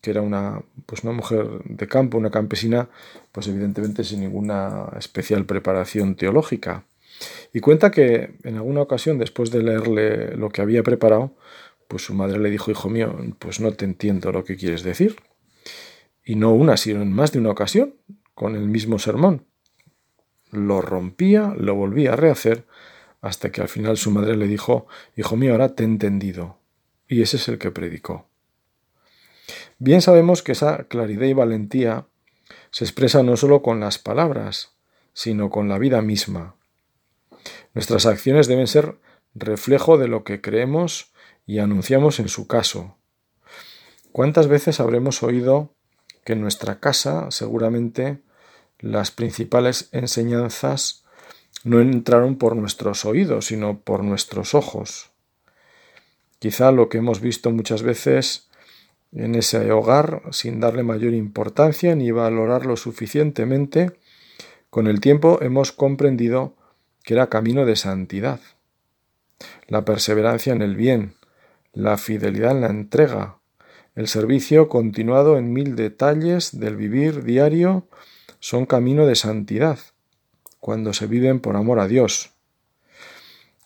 que 0.00 0.10
era 0.10 0.22
una, 0.22 0.62
pues 0.86 1.04
una 1.04 1.12
mujer 1.12 1.46
de 1.64 1.86
campo, 1.86 2.18
una 2.18 2.30
campesina, 2.30 2.88
pues 3.32 3.46
evidentemente 3.48 4.04
sin 4.04 4.20
ninguna 4.20 4.88
especial 4.98 5.46
preparación 5.46 6.16
teológica. 6.16 6.84
Y 7.52 7.60
cuenta 7.60 7.90
que 7.90 8.34
en 8.42 8.56
alguna 8.56 8.82
ocasión, 8.82 9.18
después 9.18 9.50
de 9.50 9.62
leerle 9.62 10.36
lo 10.36 10.50
que 10.50 10.62
había 10.62 10.82
preparado, 10.82 11.34
pues 11.88 12.04
su 12.04 12.14
madre 12.14 12.38
le 12.38 12.50
dijo, 12.50 12.70
hijo 12.70 12.88
mío, 12.88 13.16
pues 13.38 13.60
no 13.60 13.72
te 13.72 13.84
entiendo 13.84 14.32
lo 14.32 14.44
que 14.44 14.56
quieres 14.56 14.82
decir. 14.82 15.16
Y 16.24 16.36
no 16.36 16.52
una, 16.52 16.76
sino 16.76 17.02
en 17.02 17.12
más 17.12 17.32
de 17.32 17.38
una 17.38 17.50
ocasión, 17.50 17.94
con 18.34 18.56
el 18.56 18.66
mismo 18.68 18.98
sermón. 18.98 19.46
Lo 20.50 20.80
rompía, 20.80 21.54
lo 21.56 21.74
volvía 21.74 22.14
a 22.14 22.16
rehacer, 22.16 22.64
hasta 23.20 23.50
que 23.50 23.60
al 23.60 23.68
final 23.68 23.96
su 23.96 24.10
madre 24.10 24.36
le 24.36 24.46
dijo, 24.46 24.86
hijo 25.16 25.36
mío, 25.36 25.52
ahora 25.52 25.74
te 25.74 25.82
he 25.82 25.86
entendido. 25.86 26.58
Y 27.08 27.22
ese 27.22 27.36
es 27.36 27.48
el 27.48 27.58
que 27.58 27.70
predicó. 27.70 28.28
Bien 29.78 30.00
sabemos 30.00 30.42
que 30.42 30.52
esa 30.52 30.84
claridad 30.84 31.26
y 31.26 31.32
valentía 31.32 32.06
se 32.70 32.84
expresa 32.84 33.22
no 33.22 33.36
solo 33.36 33.62
con 33.62 33.80
las 33.80 33.98
palabras, 33.98 34.74
sino 35.12 35.50
con 35.50 35.68
la 35.68 35.78
vida 35.78 36.02
misma. 36.02 36.56
Nuestras 37.74 38.06
acciones 38.06 38.48
deben 38.48 38.66
ser 38.66 38.98
reflejo 39.34 39.98
de 39.98 40.08
lo 40.08 40.24
que 40.24 40.40
creemos 40.40 41.12
y 41.46 41.58
anunciamos 41.58 42.20
en 42.20 42.28
su 42.28 42.46
caso. 42.46 42.96
¿Cuántas 44.12 44.46
veces 44.46 44.80
habremos 44.80 45.22
oído 45.22 45.74
que 46.24 46.34
en 46.34 46.40
nuestra 46.40 46.80
casa 46.80 47.30
seguramente 47.30 48.22
las 48.78 49.10
principales 49.10 49.88
enseñanzas 49.92 51.04
no 51.64 51.80
entraron 51.80 52.36
por 52.36 52.56
nuestros 52.56 53.04
oídos, 53.04 53.46
sino 53.46 53.80
por 53.80 54.04
nuestros 54.04 54.54
ojos? 54.54 55.13
Quizá 56.38 56.72
lo 56.72 56.88
que 56.88 56.98
hemos 56.98 57.20
visto 57.20 57.50
muchas 57.50 57.82
veces 57.82 58.48
en 59.12 59.34
ese 59.34 59.70
hogar 59.70 60.22
sin 60.32 60.60
darle 60.60 60.82
mayor 60.82 61.14
importancia 61.14 61.94
ni 61.94 62.10
valorarlo 62.10 62.76
suficientemente, 62.76 63.92
con 64.70 64.88
el 64.88 65.00
tiempo 65.00 65.38
hemos 65.40 65.72
comprendido 65.72 66.56
que 67.04 67.14
era 67.14 67.28
camino 67.28 67.64
de 67.64 67.76
santidad. 67.76 68.40
La 69.68 69.84
perseverancia 69.84 70.52
en 70.52 70.62
el 70.62 70.74
bien, 70.74 71.14
la 71.72 71.96
fidelidad 71.96 72.52
en 72.52 72.60
la 72.62 72.68
entrega, 72.68 73.38
el 73.94 74.08
servicio 74.08 74.68
continuado 74.68 75.38
en 75.38 75.52
mil 75.52 75.76
detalles 75.76 76.58
del 76.58 76.76
vivir 76.76 77.22
diario 77.22 77.86
son 78.40 78.66
camino 78.66 79.06
de 79.06 79.14
santidad, 79.14 79.78
cuando 80.58 80.92
se 80.92 81.06
viven 81.06 81.38
por 81.38 81.56
amor 81.56 81.78
a 81.78 81.86
Dios. 81.86 82.32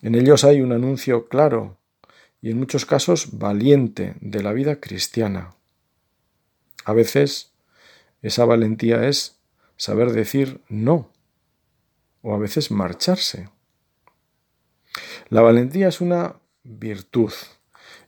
En 0.02 0.14
ellos 0.14 0.44
hay 0.44 0.60
un 0.60 0.72
anuncio 0.72 1.28
claro 1.28 1.77
y 2.40 2.50
en 2.50 2.58
muchos 2.58 2.86
casos 2.86 3.38
valiente 3.38 4.14
de 4.20 4.42
la 4.42 4.52
vida 4.52 4.80
cristiana. 4.80 5.54
A 6.84 6.92
veces 6.92 7.52
esa 8.22 8.44
valentía 8.44 9.06
es 9.08 9.38
saber 9.76 10.12
decir 10.12 10.60
no 10.68 11.12
o 12.22 12.34
a 12.34 12.38
veces 12.38 12.70
marcharse. 12.70 13.48
La 15.28 15.42
valentía 15.42 15.88
es 15.88 16.00
una 16.00 16.36
virtud 16.64 17.32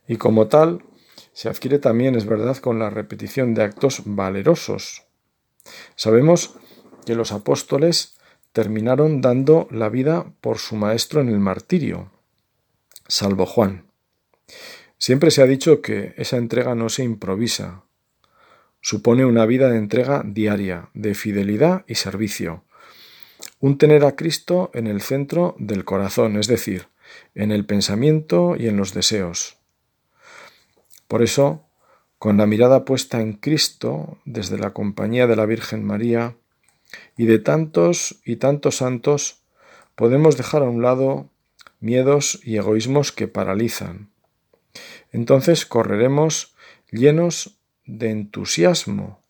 y 0.08 0.16
como 0.16 0.48
tal 0.48 0.84
se 1.32 1.48
adquiere 1.48 1.78
también, 1.78 2.16
es 2.16 2.26
verdad, 2.26 2.56
con 2.56 2.78
la 2.78 2.90
repetición 2.90 3.54
de 3.54 3.62
actos 3.62 4.02
valerosos. 4.04 5.04
Sabemos 5.94 6.56
que 7.06 7.14
los 7.14 7.32
apóstoles 7.32 8.18
terminaron 8.52 9.20
dando 9.20 9.68
la 9.70 9.88
vida 9.88 10.32
por 10.40 10.58
su 10.58 10.76
maestro 10.76 11.20
en 11.20 11.28
el 11.28 11.38
martirio, 11.38 12.10
salvo 13.06 13.46
Juan. 13.46 13.89
Siempre 14.98 15.30
se 15.30 15.42
ha 15.42 15.46
dicho 15.46 15.80
que 15.80 16.14
esa 16.16 16.36
entrega 16.36 16.74
no 16.74 16.88
se 16.88 17.04
improvisa, 17.04 17.84
supone 18.80 19.24
una 19.24 19.46
vida 19.46 19.68
de 19.70 19.78
entrega 19.78 20.22
diaria, 20.24 20.90
de 20.94 21.14
fidelidad 21.14 21.84
y 21.86 21.94
servicio. 21.94 22.64
Un 23.60 23.78
tener 23.78 24.04
a 24.04 24.16
Cristo 24.16 24.70
en 24.74 24.86
el 24.86 25.00
centro 25.00 25.56
del 25.58 25.84
corazón, 25.84 26.36
es 26.36 26.46
decir, 26.46 26.88
en 27.34 27.52
el 27.52 27.64
pensamiento 27.66 28.56
y 28.56 28.68
en 28.68 28.76
los 28.76 28.94
deseos. 28.94 29.58
Por 31.08 31.22
eso, 31.22 31.66
con 32.18 32.36
la 32.36 32.46
mirada 32.46 32.84
puesta 32.84 33.20
en 33.20 33.32
Cristo, 33.34 34.18
desde 34.24 34.58
la 34.58 34.72
compañía 34.72 35.26
de 35.26 35.36
la 35.36 35.46
Virgen 35.46 35.84
María 35.84 36.36
y 37.16 37.26
de 37.26 37.38
tantos 37.38 38.20
y 38.24 38.36
tantos 38.36 38.76
santos, 38.76 39.42
podemos 39.94 40.36
dejar 40.36 40.62
a 40.62 40.68
un 40.68 40.82
lado 40.82 41.30
miedos 41.80 42.40
y 42.44 42.56
egoísmos 42.56 43.12
que 43.12 43.28
paralizan. 43.28 44.09
Entonces 45.12 45.66
correremos 45.66 46.54
llenos 46.90 47.58
de 47.86 48.10
entusiasmo, 48.10 49.22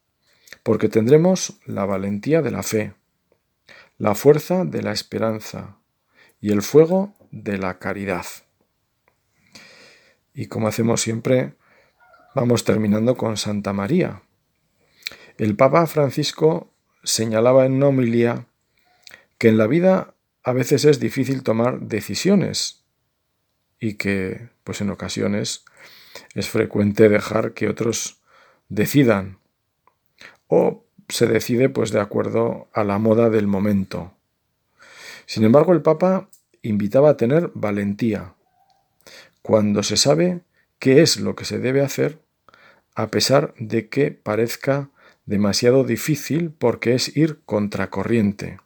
porque 0.63 0.89
tendremos 0.89 1.59
la 1.65 1.85
valentía 1.85 2.43
de 2.43 2.51
la 2.51 2.63
fe, 2.63 2.95
la 3.99 4.15
fuerza 4.15 4.65
de 4.65 4.83
la 4.83 4.93
esperanza 4.93 5.79
y 6.41 6.53
el 6.53 6.63
fuego 6.63 7.15
de 7.31 7.59
la 7.59 7.79
caridad. 7.79 8.27
Y 10.35 10.47
como 10.47 10.69
hacemos 10.69 11.01
siempre, 11.01 11.55
vamos 12.35 12.65
terminando 12.65 13.17
con 13.17 13.37
Santa 13.37 13.73
María. 13.73 14.23
El 15.39 15.57
Papa 15.57 15.87
Francisco 15.87 16.73
señalaba 17.03 17.67
en 17.67 17.83
una 17.83 18.47
que 19.39 19.49
en 19.49 19.57
la 19.57 19.67
vida 19.67 20.15
a 20.43 20.53
veces 20.53 20.85
es 20.85 21.01
difícil 21.01 21.43
tomar 21.43 21.81
decisiones 21.81 22.80
y 23.81 23.95
que, 23.95 24.51
pues 24.63 24.81
en 24.83 24.91
ocasiones, 24.91 25.65
es 26.35 26.49
frecuente 26.49 27.09
dejar 27.09 27.55
que 27.55 27.69
otros 27.69 28.21
decidan 28.69 29.39
o 30.47 30.85
se 31.09 31.27
decide 31.27 31.69
pues 31.69 31.91
de 31.91 32.01
acuerdo 32.01 32.69
a 32.73 32.85
la 32.85 32.99
moda 32.99 33.31
del 33.31 33.47
momento. 33.47 34.13
Sin 35.27 35.45
embargo, 35.45 35.73
el 35.73 35.83
Papa 35.83 36.29
invitaba 36.63 37.11
a 37.11 37.17
tener 37.17 37.51
valentía 37.55 38.35
cuando 39.43 39.83
se 39.83 39.97
sabe 39.97 40.43
qué 40.79 41.03
es 41.03 41.19
lo 41.19 41.35
que 41.35 41.45
se 41.45 41.59
debe 41.59 41.81
hacer 41.81 42.21
a 42.95 43.09
pesar 43.09 43.55
de 43.59 43.89
que 43.89 44.11
parezca 44.11 44.91
demasiado 45.25 45.85
difícil 45.85 46.51
porque 46.51 46.95
es 46.95 47.17
ir 47.17 47.41
contracorriente. 47.47 48.61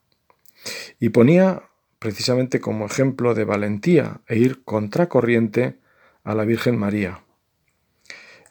Y 0.98 1.11
ponía 1.11 1.62
precisamente 2.04 2.60
como 2.60 2.84
ejemplo 2.84 3.32
de 3.32 3.44
valentía 3.44 4.20
e 4.28 4.36
ir 4.36 4.62
contracorriente 4.62 5.78
a 6.22 6.34
la 6.34 6.44
Virgen 6.44 6.76
María. 6.76 7.24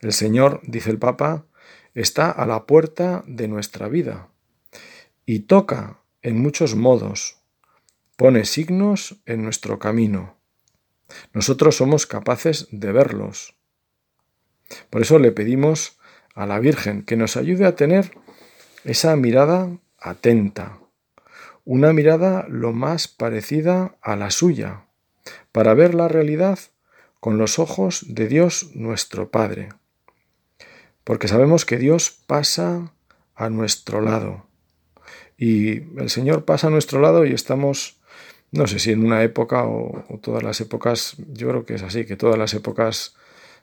El 0.01 0.11
Señor, 0.11 0.59
dice 0.63 0.89
el 0.89 0.97
Papa, 0.97 1.45
está 1.93 2.31
a 2.31 2.47
la 2.47 2.65
puerta 2.65 3.23
de 3.27 3.47
nuestra 3.47 3.89
vida 3.89 4.29
y 5.27 5.41
toca 5.41 5.99
en 6.23 6.41
muchos 6.41 6.73
modos, 6.73 7.43
pone 8.17 8.45
signos 8.45 9.21
en 9.27 9.43
nuestro 9.43 9.77
camino. 9.77 10.35
Nosotros 11.31 11.75
somos 11.75 12.07
capaces 12.07 12.67
de 12.71 12.91
verlos. 12.91 13.53
Por 14.89 15.03
eso 15.03 15.19
le 15.19 15.31
pedimos 15.31 15.99
a 16.33 16.47
la 16.47 16.57
Virgen 16.57 17.03
que 17.03 17.17
nos 17.17 17.37
ayude 17.37 17.67
a 17.67 17.75
tener 17.75 18.17
esa 18.83 19.15
mirada 19.15 19.77
atenta, 19.99 20.79
una 21.65 21.93
mirada 21.93 22.45
lo 22.49 22.73
más 22.73 23.07
parecida 23.07 23.95
a 24.01 24.15
la 24.15 24.31
suya, 24.31 24.85
para 25.51 25.73
ver 25.73 25.95
la 25.95 26.07
realidad 26.07 26.59
con 27.19 27.37
los 27.37 27.59
ojos 27.59 28.05
de 28.07 28.27
Dios 28.27 28.71
nuestro 28.73 29.31
Padre 29.31 29.69
porque 31.03 31.27
sabemos 31.27 31.65
que 31.65 31.77
Dios 31.77 32.11
pasa 32.27 32.93
a 33.35 33.49
nuestro 33.49 34.01
lado. 34.01 34.45
Y 35.37 35.99
el 35.99 36.09
Señor 36.09 36.45
pasa 36.45 36.67
a 36.67 36.69
nuestro 36.69 37.01
lado 37.01 37.25
y 37.25 37.33
estamos, 37.33 37.99
no 38.51 38.67
sé 38.67 38.79
si 38.79 38.91
en 38.91 39.05
una 39.05 39.23
época 39.23 39.65
o, 39.65 40.05
todas 40.21 40.43
las 40.43 40.61
épocas, 40.61 41.15
yo 41.33 41.49
creo 41.49 41.65
que 41.65 41.75
es 41.75 41.83
así, 41.83 42.05
que 42.05 42.15
todas 42.15 42.37
las 42.37 42.53
épocas, 42.53 43.15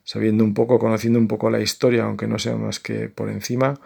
sabiendo 0.05 0.45
un 0.45 0.55
poco, 0.55 0.79
conociendo 0.79 1.19
un 1.19 1.29
poco 1.29 1.51
la 1.51 1.61
historia, 1.61 2.05
aunque 2.05 2.27
no 2.27 2.39
sea 2.39 2.57
más 2.57 2.81
que 2.81 3.09
por 3.09 3.31
encima, 3.31 3.81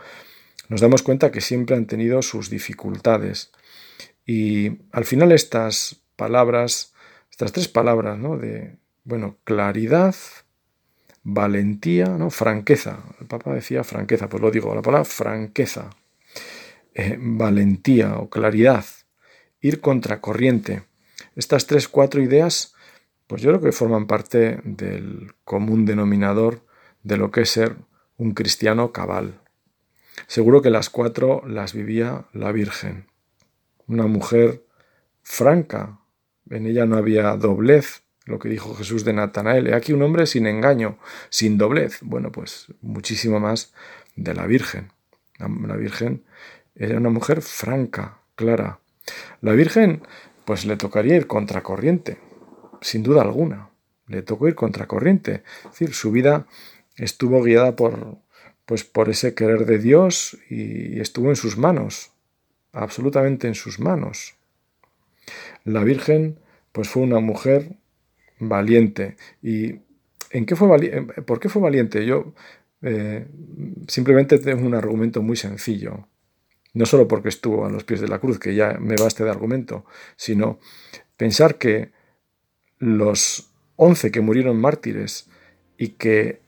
nos 0.69 0.81
damos 0.81 1.03
cuenta 1.03 1.31
que 1.31 1.41
siempre 1.41 1.77
han 1.77 1.87
tenido 1.87 2.23
sus 2.23 2.51
dificultades. 2.51 3.53
Y 4.27 4.79
al 4.93 5.05
final 5.05 5.33
estas 5.33 6.03
palabras, 6.17 6.95
estas 7.31 7.53
tres 7.53 7.69
palabras, 7.69 8.19
¿no? 8.19 8.37
De, 8.37 8.77
bueno, 9.05 9.37
claridad, 9.45 10.15
valentía, 11.25 12.07
¿no? 12.07 12.31
franqueza. 12.31 13.03
El 13.21 13.27
Papa 13.27 13.55
decía 13.55 13.83
franqueza, 13.85 14.29
pues 14.29 14.43
lo 14.43 14.51
digo, 14.51 14.75
la 14.75 14.83
palabra 14.83 15.05
franqueza, 15.05 15.91
eh, 16.95 17.19
valentía 17.19 18.17
o 18.17 18.29
claridad, 18.29 18.85
ir 19.61 19.81
contracorriente. 19.81 20.85
Estas 21.35 21.67
tres, 21.67 21.89
cuatro 21.89 22.23
ideas, 22.23 22.75
pues 23.27 23.43
yo 23.43 23.51
creo 23.51 23.63
que 23.63 23.73
forman 23.73 24.07
parte 24.07 24.61
del 24.65 25.35
común 25.45 25.87
denominador 25.87 26.65
de 27.03 27.17
lo 27.17 27.31
que 27.31 27.43
es 27.43 27.51
ser 27.51 27.77
un 28.17 28.33
cristiano 28.33 28.93
cabal. 28.93 29.41
Seguro 30.27 30.63
que 30.63 30.71
las 30.71 30.91
cuatro 30.91 31.43
las 31.47 31.73
vivía 31.73 32.27
la 32.33 32.53
Virgen, 32.53 33.07
una 33.87 34.07
mujer 34.07 34.65
franca, 35.23 35.99
en 36.51 36.67
ella 36.67 36.87
no 36.87 36.97
había 36.97 37.37
doblez, 37.37 38.03
lo 38.27 38.39
que 38.39 38.49
dijo 38.49 38.75
Jesús 38.75 39.05
de 39.05 39.13
Natanael. 39.13 39.69
He 39.69 39.75
aquí 39.75 39.93
un 39.93 40.03
hombre 40.03 40.27
sin 40.27 40.47
engaño, 40.47 40.99
sin 41.29 41.59
doblez. 41.59 41.99
Bueno, 42.03 42.33
pues 42.33 42.67
muchísimo 42.81 43.41
más 43.41 43.73
de 44.17 44.35
la 44.35 44.47
Virgen. 44.47 44.93
La 45.39 45.77
Virgen 45.77 46.25
era 46.75 46.97
una 46.97 47.11
mujer 47.11 47.43
franca, 47.43 48.19
clara. 48.35 48.81
La 49.41 49.53
Virgen, 49.53 50.03
pues 50.45 50.65
le 50.65 50.77
tocaría 50.77 51.17
ir 51.17 51.27
contracorriente, 51.27 52.19
sin 52.81 53.03
duda 53.03 53.23
alguna. 53.23 53.71
Le 54.07 54.23
tocó 54.23 54.49
ir 54.49 54.55
contracorriente. 54.55 55.43
Es 55.65 55.71
decir, 55.71 55.95
su 55.95 56.11
vida 56.11 56.47
estuvo 56.97 57.43
guiada 57.43 57.77
por, 57.77 58.19
pues 58.65 58.85
por 58.85 59.09
ese 59.09 59.35
querer 59.35 59.67
de 59.67 59.79
Dios 59.79 60.39
y 60.49 61.01
estuvo 61.01 61.29
en 61.29 61.37
sus 61.37 61.59
manos, 61.59 62.14
absolutamente 62.75 63.49
en 63.49 63.55
sus 63.55 63.81
manos. 63.81 64.35
La 65.65 65.83
Virgen, 65.85 66.39
pues 66.73 66.89
fue 66.89 67.03
una 67.03 67.21
mujer 67.21 67.77
valiente. 68.39 69.17
¿Y 69.43 69.77
en 70.31 70.47
qué 70.47 70.57
fue 70.57 70.69
por 71.27 71.41
qué 71.41 71.49
fue 71.49 71.63
valiente? 71.63 72.05
Yo 72.05 72.35
eh, 72.83 73.27
simplemente 73.89 74.39
tengo 74.39 74.67
un 74.67 74.75
argumento 74.75 75.23
muy 75.23 75.37
sencillo. 75.37 76.09
No 76.75 76.87
solo 76.87 77.07
porque 77.07 77.29
estuvo 77.29 77.65
a 77.65 77.71
los 77.71 77.85
pies 77.85 78.01
de 78.01 78.09
la 78.09 78.19
cruz, 78.19 78.39
que 78.39 78.55
ya 78.55 78.77
me 78.81 78.97
baste 78.97 79.25
de 79.25 79.31
argumento, 79.31 79.85
sino 80.17 80.59
pensar 81.17 81.57
que 81.57 81.93
los 82.79 83.51
once 83.77 84.11
que 84.11 84.21
murieron 84.21 84.61
mártires 84.61 85.29
y 85.79 85.91
que 85.91 86.41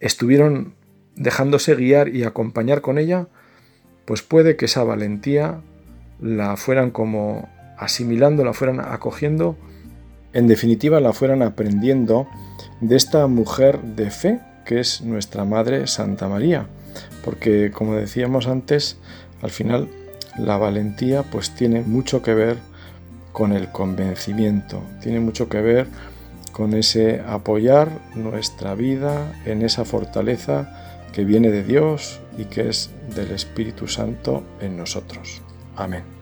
estuvieron 0.00 0.74
dejándose 1.16 1.74
guiar 1.74 2.08
y 2.08 2.22
acompañar 2.24 2.80
con 2.80 2.98
ella, 2.98 3.28
pues 4.04 4.22
puede 4.22 4.56
que 4.56 4.66
esa 4.66 4.84
valentía 4.84 5.62
la 6.22 6.56
fueran 6.56 6.90
como 6.90 7.48
asimilando, 7.76 8.44
la 8.44 8.52
fueran 8.54 8.80
acogiendo 8.80 9.56
en 10.32 10.46
definitiva 10.46 11.00
la 11.00 11.12
fueran 11.12 11.42
aprendiendo 11.42 12.26
de 12.80 12.96
esta 12.96 13.26
mujer 13.26 13.80
de 13.82 14.10
fe 14.10 14.40
que 14.64 14.80
es 14.80 15.02
nuestra 15.02 15.44
Madre 15.44 15.86
Santa 15.86 16.28
María, 16.28 16.66
porque 17.24 17.70
como 17.70 17.94
decíamos 17.96 18.46
antes, 18.46 18.96
al 19.42 19.50
final 19.50 19.88
la 20.38 20.56
valentía 20.56 21.22
pues 21.22 21.50
tiene 21.54 21.82
mucho 21.82 22.22
que 22.22 22.34
ver 22.34 22.56
con 23.32 23.52
el 23.52 23.68
convencimiento, 23.70 24.82
tiene 25.02 25.20
mucho 25.20 25.48
que 25.48 25.60
ver 25.60 25.86
con 26.52 26.74
ese 26.74 27.20
apoyar 27.26 27.90
nuestra 28.14 28.74
vida 28.74 29.40
en 29.44 29.62
esa 29.62 29.84
fortaleza 29.84 31.02
que 31.12 31.24
viene 31.24 31.50
de 31.50 31.62
Dios 31.62 32.20
y 32.38 32.44
que 32.44 32.68
es 32.68 32.90
del 33.14 33.32
Espíritu 33.32 33.88
Santo 33.88 34.42
en 34.60 34.76
nosotros. 34.76 35.42
Amén. 35.76 36.21